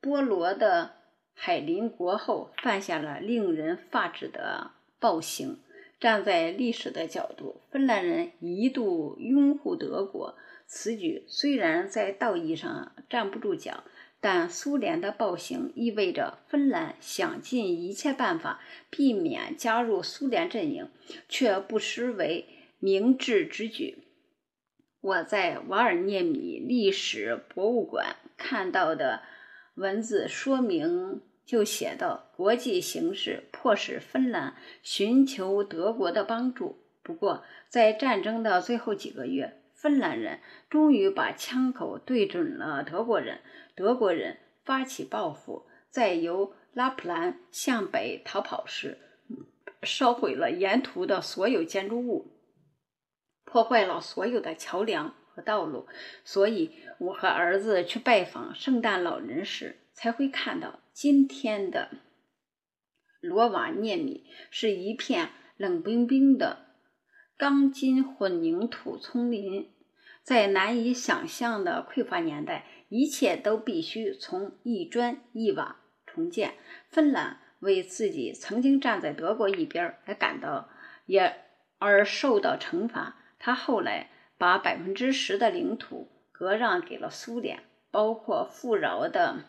[0.00, 0.96] 波罗的
[1.32, 5.60] 海邻国后，犯下了令人发指的暴行。
[6.00, 10.34] 站在历史的角度，芬兰人一度拥护德国，
[10.66, 13.84] 此举虽然在道义上站不住脚。
[14.20, 18.60] 但苏联的暴行意味着芬兰想尽一切办法
[18.90, 20.88] 避免加入苏联阵营，
[21.28, 22.46] 却不失为
[22.78, 24.04] 明智之举。
[25.00, 29.22] 我在瓦尔涅米历史博物馆看到的
[29.76, 36.76] 文字说明就写道：国际形势迫使芬兰寻求德国的帮助。
[37.02, 43.40] 不过，在战争的最后几个月，芬兰人终于把枪口对准了德国人。
[43.80, 48.98] 德国人发起报复，在由拉普兰向北逃跑时，
[49.82, 52.30] 烧毁了沿途的所有建筑物，
[53.46, 55.88] 破坏了所有的桥梁和道路。
[56.24, 61.88] 所以，我和儿子去拜访圣诞老人时，才会看到今天的
[63.22, 66.66] 罗瓦涅米是一片冷冰冰的
[67.38, 69.72] 钢筋混凝土丛林。
[70.22, 72.66] 在难以想象的匮乏年代。
[72.90, 76.54] 一切都必须从一砖一瓦重建。
[76.88, 80.68] 芬兰为自己曾经站在德国一边而感到
[81.06, 81.36] 也
[81.78, 83.16] 而受到惩罚。
[83.38, 89.44] 他后来把百分之十的领土割让给了苏联，包括富饶的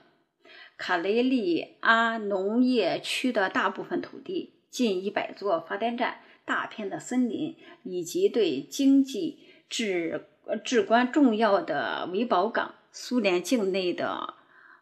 [0.78, 9.40] 卡雷利阿农业区的大部分土地、近一百座发电站、大片的森林，以及对经济
[9.70, 10.28] 至
[10.64, 12.76] 至关重要的维堡港。
[12.92, 14.36] 苏联境内的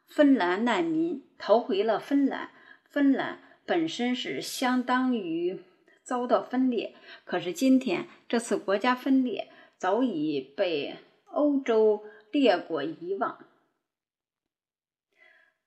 [0.07, 2.51] 芬兰难民逃回了芬兰。
[2.83, 5.63] 芬兰本身是相当于
[6.03, 13.45] 遭到分裂，可是今天这次国家分裂早已被欧洲列国遗忘。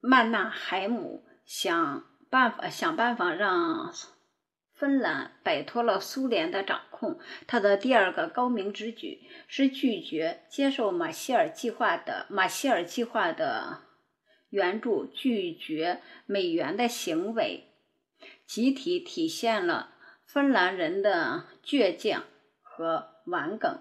[0.00, 3.94] 曼纳海姆想办法想办法让。
[4.82, 7.20] 芬兰摆脱了苏联的掌控。
[7.46, 13.82] 他的第二个高明之举是拒绝接受马歇尔计划的马歇尔计划的
[14.50, 17.68] 援助，拒绝美元的行为，
[18.44, 19.94] 集体体现了
[20.26, 22.24] 芬兰人的倔强
[22.60, 23.78] 和顽梗。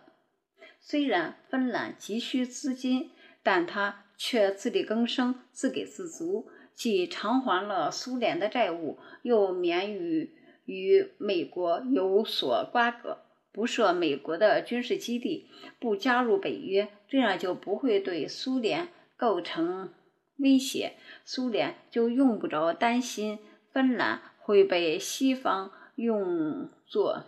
[0.80, 3.10] 虽然芬兰急需资金，
[3.41, 10.38] 但他却自力更生，自给自足，既偿还了苏联的债务，又免于。
[10.72, 13.17] 与美国有所瓜葛，
[13.51, 15.49] 不设美国的军事基地，
[15.80, 19.93] 不加入北约，这样就不会对苏联构成
[20.38, 20.93] 威胁，
[21.26, 23.39] 苏联就用不着担心
[23.74, 27.26] 芬兰会被西方用作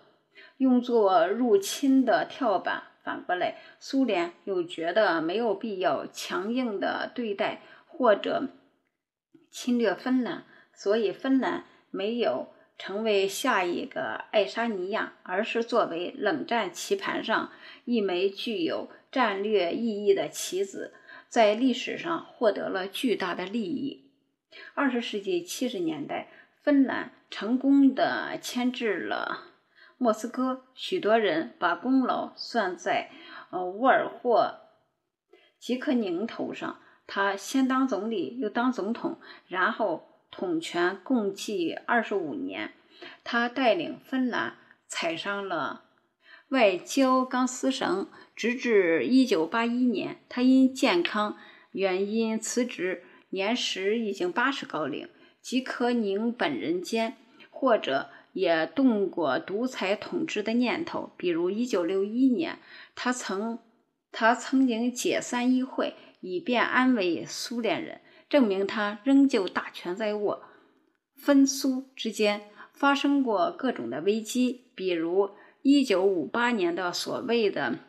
[0.58, 2.84] 用作入侵的跳板。
[3.04, 8.48] 反过来，苏联又觉得没有必要强硬的对待或者
[9.52, 12.53] 侵略芬兰，所以芬兰没有。
[12.78, 17.52] 成为下一个爱沙尼亚，而是作为冷战棋盘上
[17.86, 20.94] 一枚具有战略意义的棋子，
[21.30, 24.10] 在历史上获得了巨大的利益。
[24.74, 26.28] 二十世纪七十年代，
[26.62, 29.46] 芬兰成功的牵制了
[29.98, 33.10] 莫斯科，许多人把功劳算在
[33.52, 34.60] 呃沃尔霍
[35.58, 36.80] 吉克宁头上。
[37.06, 42.72] 他先当总理，又当总统，然后统权共计二十五年。
[43.24, 44.56] 他带领芬兰
[44.88, 45.84] 踩上了
[46.50, 51.38] 外交钢丝绳，直至一九八一年，他因健康
[51.72, 55.08] 原因辞职，年时已经八十高龄。
[55.42, 57.16] 吉可宁本人间，
[57.52, 62.58] 或者也动过独裁统治的念头，比如一九六一年，
[62.96, 63.60] 他曾
[64.12, 65.94] 他曾经解散议会。
[66.26, 68.00] 以便安慰苏联人，
[68.30, 70.44] 证明他仍旧大权在握。
[71.16, 75.32] 分苏之间发生过各种的危机，比如
[75.64, 77.80] 1958年的所谓的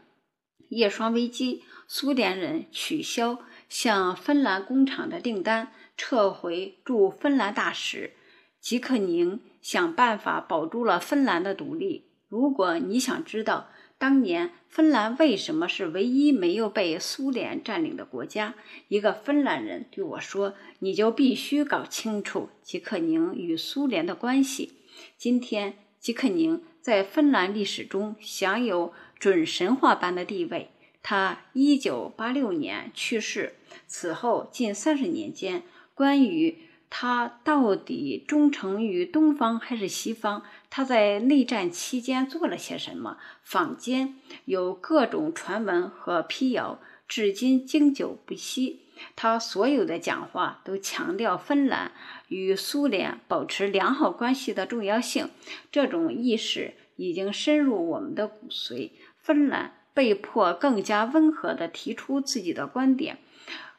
[0.68, 8.12] 叶霜危机，苏联人取消向芬兰工厂的订单，撤回驻芬兰大使。
[8.60, 12.10] 吉克宁想办法保住了芬兰的独立。
[12.28, 13.68] 如果你想知道，
[14.04, 18.54] 当年芬兰为什么是唯一没有被苏联占领的国家？
[18.88, 24.72] 一个芬兰人对我说：“你就必须搞清楚吉克宁与苏联的关系。”
[25.16, 30.68] 今天，吉克宁在芬兰历史中享有准神话般的地位。
[31.02, 33.54] 他1986年去世，
[33.86, 35.62] 此后近三十年间，
[35.94, 36.58] 关于
[36.90, 40.42] 他到底忠诚于东方还是西方？
[40.70, 43.18] 他在内战期间做了些什么？
[43.42, 44.14] 坊间
[44.44, 46.78] 有各种传闻和辟谣，
[47.08, 48.80] 至今经久不息。
[49.16, 51.90] 他所有的讲话都强调芬兰
[52.28, 55.30] 与苏联保持良好关系的重要性。
[55.72, 58.90] 这种意识已经深入我们的骨髓。
[59.18, 63.18] 芬兰被迫更加温和地提出自己的观点。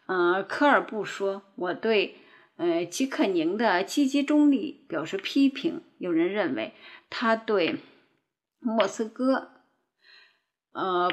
[0.08, 2.18] 嗯，科尔布说：“我对。”
[2.58, 5.82] 呃，吉克宁的积极中立表示批评。
[5.98, 6.74] 有人认为
[7.10, 7.78] 他对
[8.60, 9.52] 莫斯科
[10.72, 11.10] 呃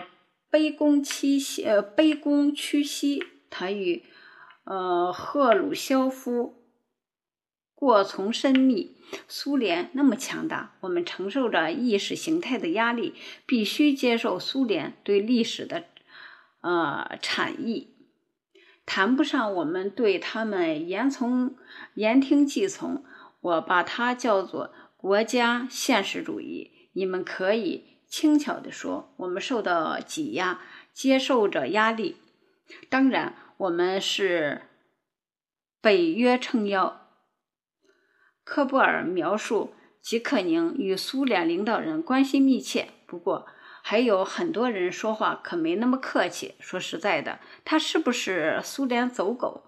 [0.50, 3.24] 卑躬屈膝，呃卑躬屈膝。
[3.50, 4.04] 他与
[4.64, 6.64] 呃赫鲁晓夫
[7.74, 8.96] 过从甚密。
[9.28, 13.12] 苏联那么强大，我们承受着意识形态的压力，
[13.44, 15.84] 必须接受苏联对历史的
[16.62, 17.91] 呃产意。
[18.84, 21.56] 谈不上我们对他们言从
[21.94, 23.04] 言听计从，
[23.40, 26.90] 我把它叫做国家现实主义。
[26.92, 30.60] 你们可以轻巧地说，我们受到挤压，
[30.92, 32.16] 接受着压力。
[32.90, 34.62] 当然，我们是
[35.80, 37.08] 北约撑腰。
[38.44, 43.46] 科布尔描述吉克宁与苏联领导人关系密切，不过。
[43.84, 46.54] 还有很多人说话可没那么客气。
[46.60, 49.64] 说实在的，他是不是苏联走狗？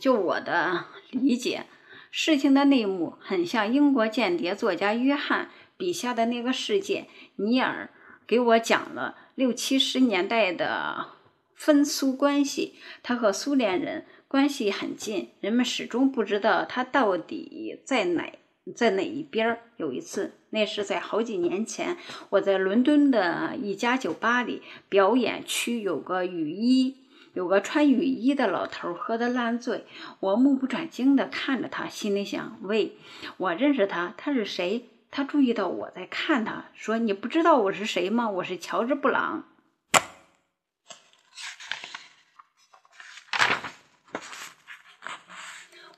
[0.00, 1.66] 就我的理解，
[2.10, 7.06] 事情的内幕很像英国间谍作家约翰笔下的那个世界。
[7.36, 7.90] 尼尔
[8.26, 11.12] 给我讲了六七十年代的
[11.54, 18.30] 分苏关系，他和苏联人关系很近，人们始终不知道他到底在哪。
[18.72, 19.60] 在哪一边儿？
[19.76, 21.98] 有一次，那是在好几年前，
[22.30, 26.96] 我在伦敦的一家酒吧里，表演区有个雨衣，
[27.34, 29.84] 有个穿雨衣的老头喝得烂醉。
[30.20, 32.96] 我目不转睛地看着他，心里想：喂，
[33.36, 34.88] 我认识他，他是谁？
[35.10, 38.30] 他注意到我在看他，说：“你不知道我是谁吗？
[38.30, 39.44] 我是乔治·布朗。”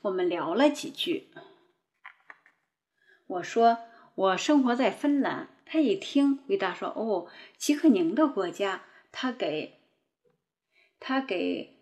[0.03, 1.29] 我们聊了几句。
[3.27, 3.79] 我说
[4.15, 9.73] 我生活在芬兰，他一听回答说：“哦，吉克宁的国家，他给，
[10.99, 11.77] 他给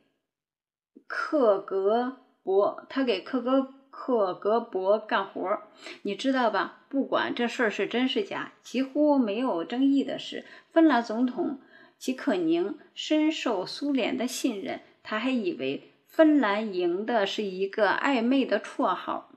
[1.05, 5.61] 克格勃，他给克格克格勃干活
[6.01, 6.81] 你知道吧？
[6.89, 11.59] 不管这事儿是真是假，几乎没有争议的是，芬兰总统
[11.99, 14.81] 吉克宁深受苏联的信任。
[15.03, 19.29] 他还以为芬兰赢的是一个暧昧的绰号，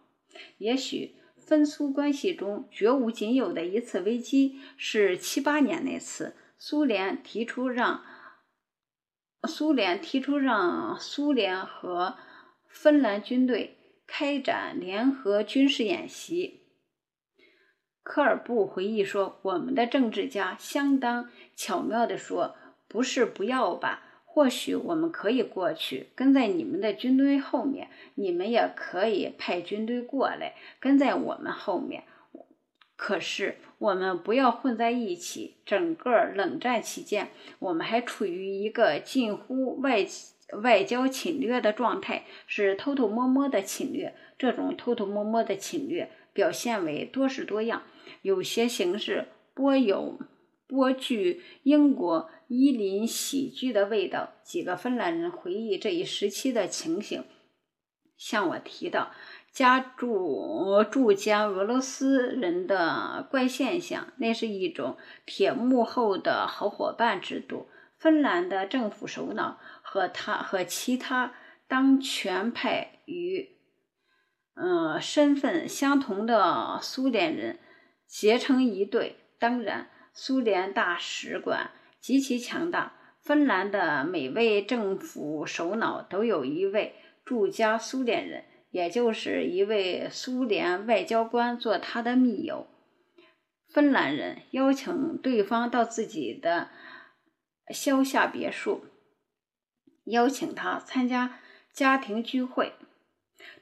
[0.57, 1.15] 也许。”
[1.49, 8.05] 分苏关系中绝无仅有的一次危机是七八年那次，苏联提出让
[9.49, 12.19] 苏联提出让苏联和
[12.67, 16.67] 芬兰军队开展联合军事演习。
[18.03, 22.57] 科尔布回忆说：“我们的政治家相当巧妙地说，
[22.89, 24.05] 不是不要吧。”
[24.39, 32.05] 或许我们可以过去，跟在你们的军队后面；你们也可以派军队过来，跟在我们后面。
[32.95, 35.57] 可是我们不要混在一起。
[35.67, 40.07] 整个冷战期间，我们还处于一个近乎外
[40.63, 44.15] 外交侵略的状态，是偷偷摸摸的侵略。
[44.39, 46.13] 这种偷偷摸摸的侵略。
[46.33, 47.83] 表现为多式多样，
[48.23, 50.17] 有些形式颇有
[50.69, 54.33] 颇具英国伊林喜剧的味道。
[54.43, 57.25] 几个芬兰人回忆这一时期的情形，
[58.17, 59.13] 向我提到
[59.53, 64.97] 家住驻加俄罗斯人的怪现象，那是一种
[65.27, 67.69] 铁幕后的好伙伴制度。
[67.99, 71.35] 芬兰的政府首脑和他和其他
[71.67, 73.57] 当权派与
[74.55, 77.59] 嗯身份相同的苏联人
[78.07, 79.17] 结成一对。
[79.41, 81.73] 当然，苏联大使馆
[82.09, 82.95] 极其强大。
[83.21, 92.67] 芬兰的每位政府首脑都有一位驻加苏联人，也就是一位苏联外交官做他的密友。
[93.69, 96.71] 芬兰人邀请对方到自己的。
[97.69, 98.87] 乡下别墅，
[100.05, 101.39] 邀请他参加
[101.75, 102.73] 家庭聚会。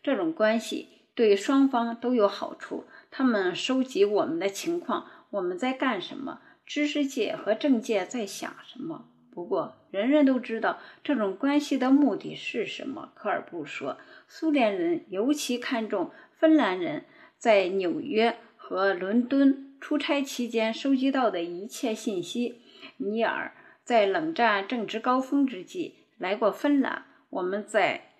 [0.04, 2.84] 这种关系对双方都有好处。
[3.10, 9.08] 他们收集我们的情况，我们在干什么，知识界和政界在想什么。
[9.30, 13.12] 不过，人人都知道这种关系的目的是什么。
[13.14, 13.96] 科尔布说，
[14.28, 17.04] 苏联人尤其看重芬兰人
[17.38, 22.60] 在纽约和伦敦出差期间收集到的一切信息。
[22.98, 23.52] 尼尔。
[23.84, 27.04] 在冷战正值高峰之际，来过芬兰。
[27.30, 28.14] 我们在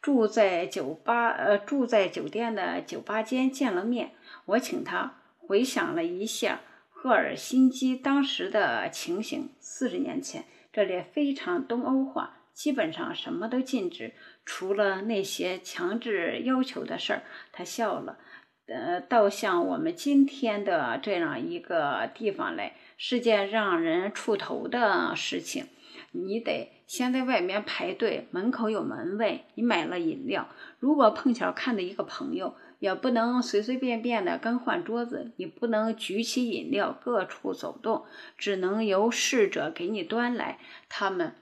[0.00, 4.12] 住在酒吧，呃，住在酒店的酒吧间见了面。
[4.46, 6.60] 我请他回想了一下
[7.00, 9.50] 赫尔辛基当时的情形。
[9.60, 17.22] 四十年前，这里非常东欧化，基本上什么都禁止，除了那些强制要求的事儿。
[17.52, 18.18] 他笑了，
[18.66, 22.74] 呃，倒像我们今天的这样一个地方来。
[22.96, 25.66] 是件让人触头的事情，
[26.10, 29.44] 你得先在外面排队，门口有门卫。
[29.54, 30.48] 你买了饮料，
[30.80, 35.32] 如果碰巧看到一个朋友，也不能随随便便的更换桌子。
[35.36, 38.04] 你不能举起饮料各处走动，
[38.36, 40.58] 只能由侍者给你端来。
[40.88, 41.34] 他们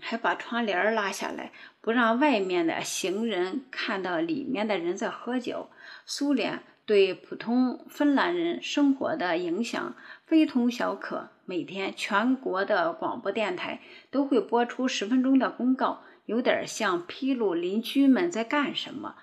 [0.00, 5.68] 还把窗帘拉下来，不让外面的行人看到里面的人在喝酒。
[6.06, 6.62] 苏联。
[6.84, 9.94] 对普通芬兰人生活的影响
[10.26, 11.30] 非同小可。
[11.44, 19.14] 每天，全国的广播电台都会播出十分钟的公告，有点像披露邻居们在干什么。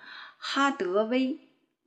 [0.42, 1.38] 哈德威，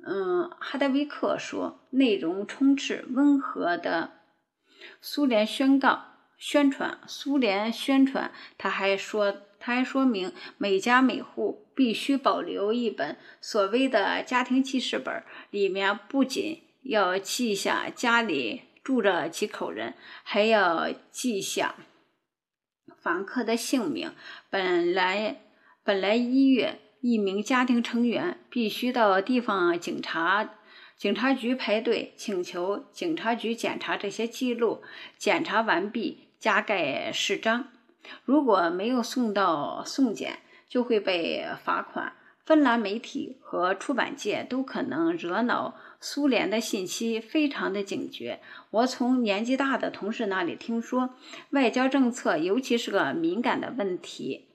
[0.05, 4.11] 嗯，哈德威克说，内容充斥温和的
[5.01, 6.05] 苏联宣告。
[6.37, 19.93] 宣传苏联宣传，他还说，他还说明每家每户必须保留一本所谓的家庭记事本，里面不仅要记下家里住着几口人，
[20.23, 21.75] 还要记下
[23.01, 24.13] 房客的姓名。
[24.49, 25.41] 本来
[25.81, 30.51] 本来一月，一名家庭成员必须到地方警察。
[30.95, 34.81] 警察局排队，请求警察局检查这些记录。
[35.17, 37.67] 检查完毕，加盖誓章。
[38.23, 40.39] 如果没有送到送检，
[40.69, 42.13] 就会被罚款。
[42.45, 48.39] 芬兰媒体和出版界都可能惹恼苏联的信息，非常的警觉。
[48.71, 51.09] 我从年纪大的同事那里听说，
[51.49, 54.45] 外交政策尤其是个敏感的问题。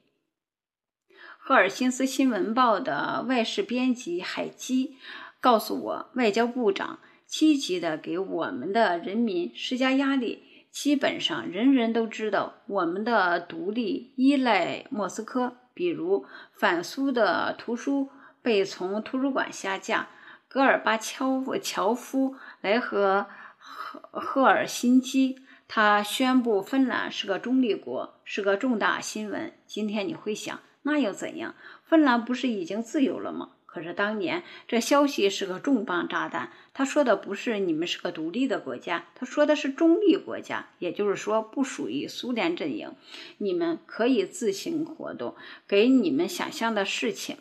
[1.49, 4.99] 赫尔辛斯新闻报的外事编辑海基。
[5.41, 10.43] 告诉我，外交部长积极地给我们的人民施加压力。
[10.71, 15.57] 基本上，人人都知道我们的独立依赖莫斯科。
[15.73, 18.11] 比如，反苏的图书
[18.43, 20.09] 被从图书馆下架。
[20.49, 23.27] 戈尔巴乔夫乔夫来和
[23.57, 29.55] 赫赫尔辛基，他宣布芬兰是个中立国，是个重大新闻。
[29.67, 31.55] 今天你会想，那又怎样？
[31.85, 33.53] 芬兰不是已经自由了吗？
[33.67, 36.51] 可是当年这消息是个重磅炸弹。
[36.73, 42.95] 他说的不是你们是个独立的国家，他说的是中立国家，也就是说不属于苏联阵营。
[43.37, 47.37] 你们可以自行活动，给你们想象的事情。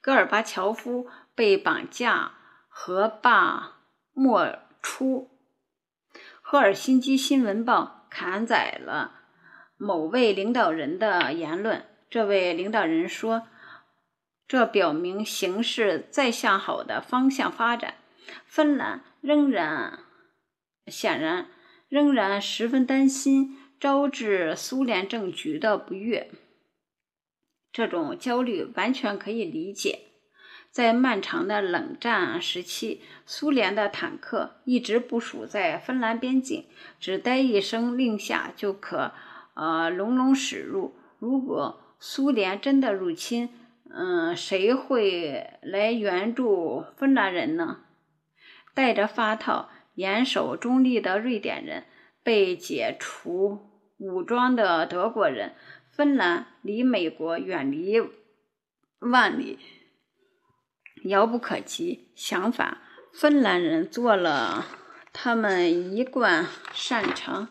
[0.00, 2.32] 戈尔巴乔夫被绑架
[2.68, 3.80] 和罢
[4.12, 5.30] 莫出，
[6.40, 9.17] 赫尔辛基新闻报刊载了
[9.78, 11.86] 某位领导人的言论。
[12.10, 13.48] 这位领导人说。
[14.50, 17.96] 这表明形势在向好的方向发展。
[18.46, 19.98] 芬兰仍然
[20.86, 21.48] 显然
[21.90, 26.30] 仍然十分担心招致苏联政局的不悦。
[27.70, 29.98] 这种焦虑完全可以理解。
[30.70, 36.64] 在漫长的冷战时期，苏联的坦克一直部署在芬兰边境，
[36.98, 39.12] 只待一声令下就可
[39.58, 40.94] 呃隆隆驶入。
[41.18, 43.48] 如果苏联真的入侵，
[43.90, 47.80] 嗯，谁会来援助芬兰人呢？
[48.72, 51.84] 带着发套、严守中立的瑞典人，
[52.22, 53.58] 被解除
[53.98, 55.56] 武装的德国人，
[55.90, 58.00] 芬兰离美国远离
[59.00, 59.58] 万里，
[61.04, 62.12] 遥不可及。
[62.14, 62.78] 相反，
[63.12, 64.64] 芬兰人做了
[65.12, 67.48] 他们一贯擅长、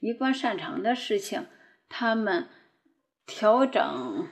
[0.00, 1.46] 一贯擅长的事情，
[1.88, 2.48] 他们
[3.26, 4.28] 调整。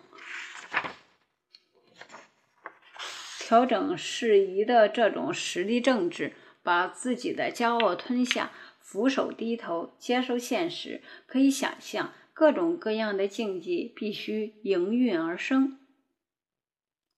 [3.38, 8.50] 调整适宜的这种实力政治，把自己的骄傲吞下，
[8.80, 11.02] 俯首低头，接受现实。
[11.26, 15.78] 可以想象，各种各样的竞技必须应运而生。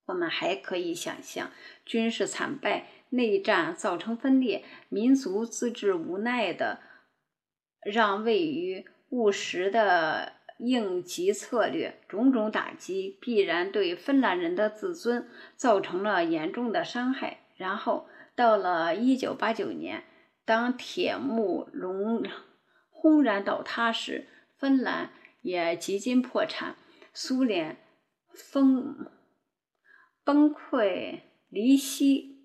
[0.07, 1.51] 我们还可以想象，
[1.85, 6.81] 军事惨败、内战造成分裂，民族自治无奈的
[7.91, 10.33] 让位于务实的。
[10.59, 17.41] 应急策略，种种打击必然对芬兰人的自尊造成了严重的伤害。
[17.57, 20.05] 然后到了一九八九年，
[20.45, 22.23] 当铁幕隆
[22.89, 24.25] 轰然倒塌时，
[24.57, 25.11] 芬兰
[25.43, 26.75] 也几近破产，
[27.13, 27.77] 苏联
[28.51, 29.11] 崩
[30.23, 31.19] 崩溃
[31.49, 32.39] 离析，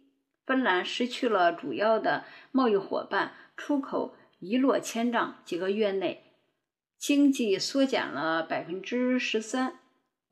[0.44, 5.40] 芬兰失去了主要的贸易伙伴，出口一落千丈。
[5.44, 6.24] 几个月内。
[6.98, 9.80] 经济缩减了百分之十三，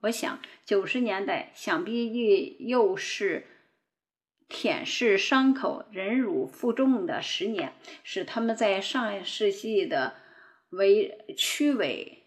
[0.03, 3.45] 我想九十年代想必又又是
[4.49, 7.73] 舔舐伤口、忍辱负重的十年，
[8.05, 10.15] 使他们在上世纪的
[10.69, 12.27] 为屈尾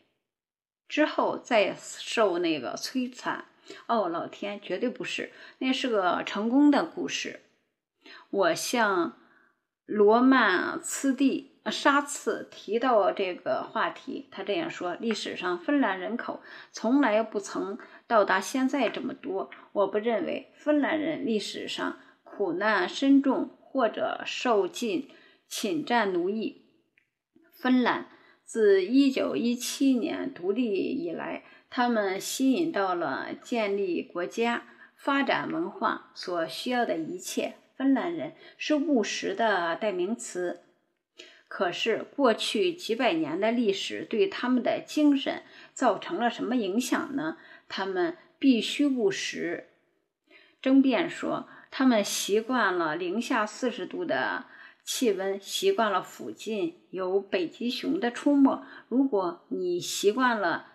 [0.90, 3.46] 之后再受那个摧残。
[3.88, 7.40] 哦，老天，绝对不是，那是个成功的故事。
[8.30, 9.18] 我向
[9.86, 11.53] 罗曼茨蒂。
[11.72, 16.41] 沙茨提到这个话题，他这样说：历史上芬兰人口
[16.72, 19.49] 从来不曾到达现在这么多。
[19.72, 25.09] 我不认为芬兰人历史上苦难深重或者受尽
[25.47, 26.66] 侵占奴役。
[27.53, 28.09] 芬兰
[28.43, 34.64] 自1917年独立以来，他们吸引到了建立国家、
[34.97, 37.55] 发展文化所需要的一切。
[37.78, 40.59] 芬兰人是务实的代名词。
[41.56, 47.38] 可是，过去几百年的历史对他们的精神造成了什么影响呢？
[47.70, 49.70] 他们必须务实。
[50.60, 54.45] 争辩说，他们习惯了零下四十度的
[54.84, 58.66] 气温，习惯了附近有北极熊的出没。
[58.89, 60.66] 如果你习惯了，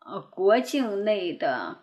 [0.00, 1.82] 呃，国境内的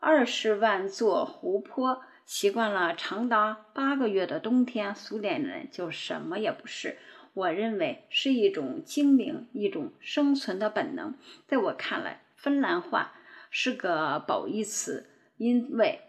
[0.00, 2.02] 二十万座湖泊。
[2.28, 6.98] 习惯了长达八个月的冬天，苏联人就什么也不是。
[7.32, 11.14] 我认为是一种精灵，一种生存的本能。
[11.46, 13.14] 在我看来，芬兰话
[13.50, 15.08] 是个褒义词，
[15.38, 16.02] 因为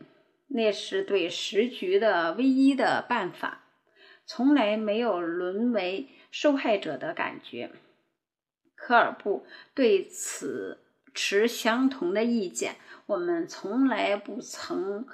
[0.50, 3.64] 那是对时局的唯一的办法，
[4.26, 7.72] 从来没有沦为受害者的感觉。
[8.76, 10.80] 科尔布对此
[11.14, 12.76] 持相同的意见。
[13.06, 15.08] 我们从来不曾。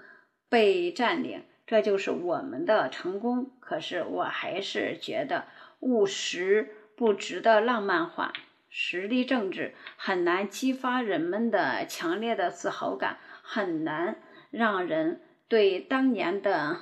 [0.56, 3.52] 被占领，这就是我们的成功。
[3.60, 5.48] 可是我还是觉得
[5.82, 8.32] 务实不值得浪漫化。
[8.70, 16.78] 实力政治很难激发人们的强烈的自豪感，很难让人对当年的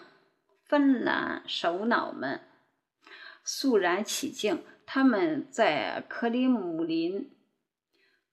[0.65, 2.41] 芬兰首脑们
[3.43, 4.63] 肃然起敬。
[4.85, 7.31] 他们在克里姆林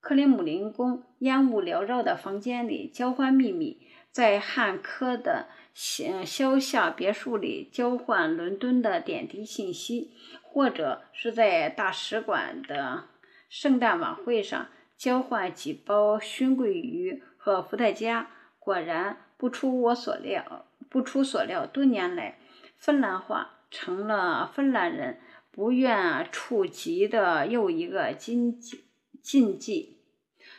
[0.01, 3.86] 克里姆林宫烟雾缭绕的房间里交换秘密。
[4.12, 13.04] 在汉科的乡乡下别墅里交换伦敦的点滴信息，或者是在大使馆的
[13.48, 18.30] 圣诞晚会上交换几包熏桂鱼和伏特加。
[18.58, 22.38] 果然不出我所料，不出所料，多年来，
[22.76, 28.84] 芬兰话成了芬兰人不愿触及的又一个禁忌。
[29.22, 29.98] 禁忌，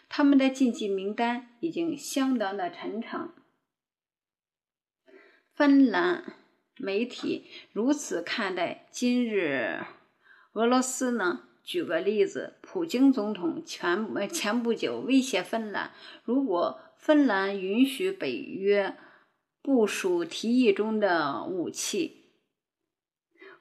[0.07, 3.33] 他们的禁忌名单已经相当的沉长。
[5.62, 6.24] 芬兰
[6.80, 9.86] 媒体如此看待今日
[10.53, 11.41] 俄罗斯呢？
[11.64, 15.91] 举个例子，普京总统前前不久威胁芬兰，
[16.24, 18.97] 如果芬兰允许北约
[19.62, 22.24] 部署提议中的武器，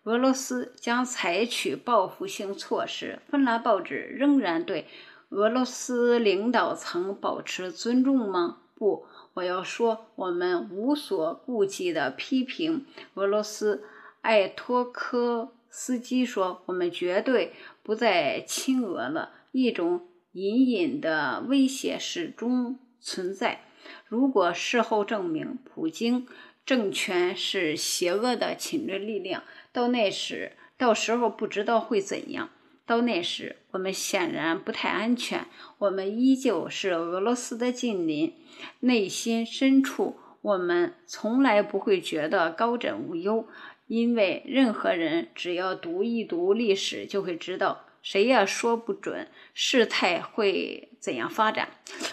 [0.05, 3.19] 俄罗斯将采取报复性措施。
[3.29, 4.87] 芬兰报纸仍然对
[5.29, 8.63] 俄罗斯领导层保持尊重吗？
[8.75, 9.05] 不。
[9.35, 13.85] 我要说，我们无所顾忌地批评俄罗斯。
[14.22, 23.64] 艾托科斯基说：“我们绝对不再亲俄了。”一种隐隐的威胁始终存在。
[24.07, 26.26] 如果事后证明普京
[26.66, 32.51] 政权是邪恶的侵略力量，到那时，到时候不知道会怎样。
[32.91, 35.47] 到那时，我们显然不太安全。
[35.78, 38.34] 我们依旧是俄罗斯的近邻，
[38.80, 43.47] 内心深处，我们从来不会觉得高枕无忧，
[43.86, 51.68] 因为任何人只要读一读历史，就会知道，谁也说不准事态会怎样发展。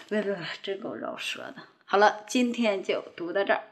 [0.07, 1.55] 不不，真够绕舌的。
[1.85, 3.63] 好了，今天就读到这儿。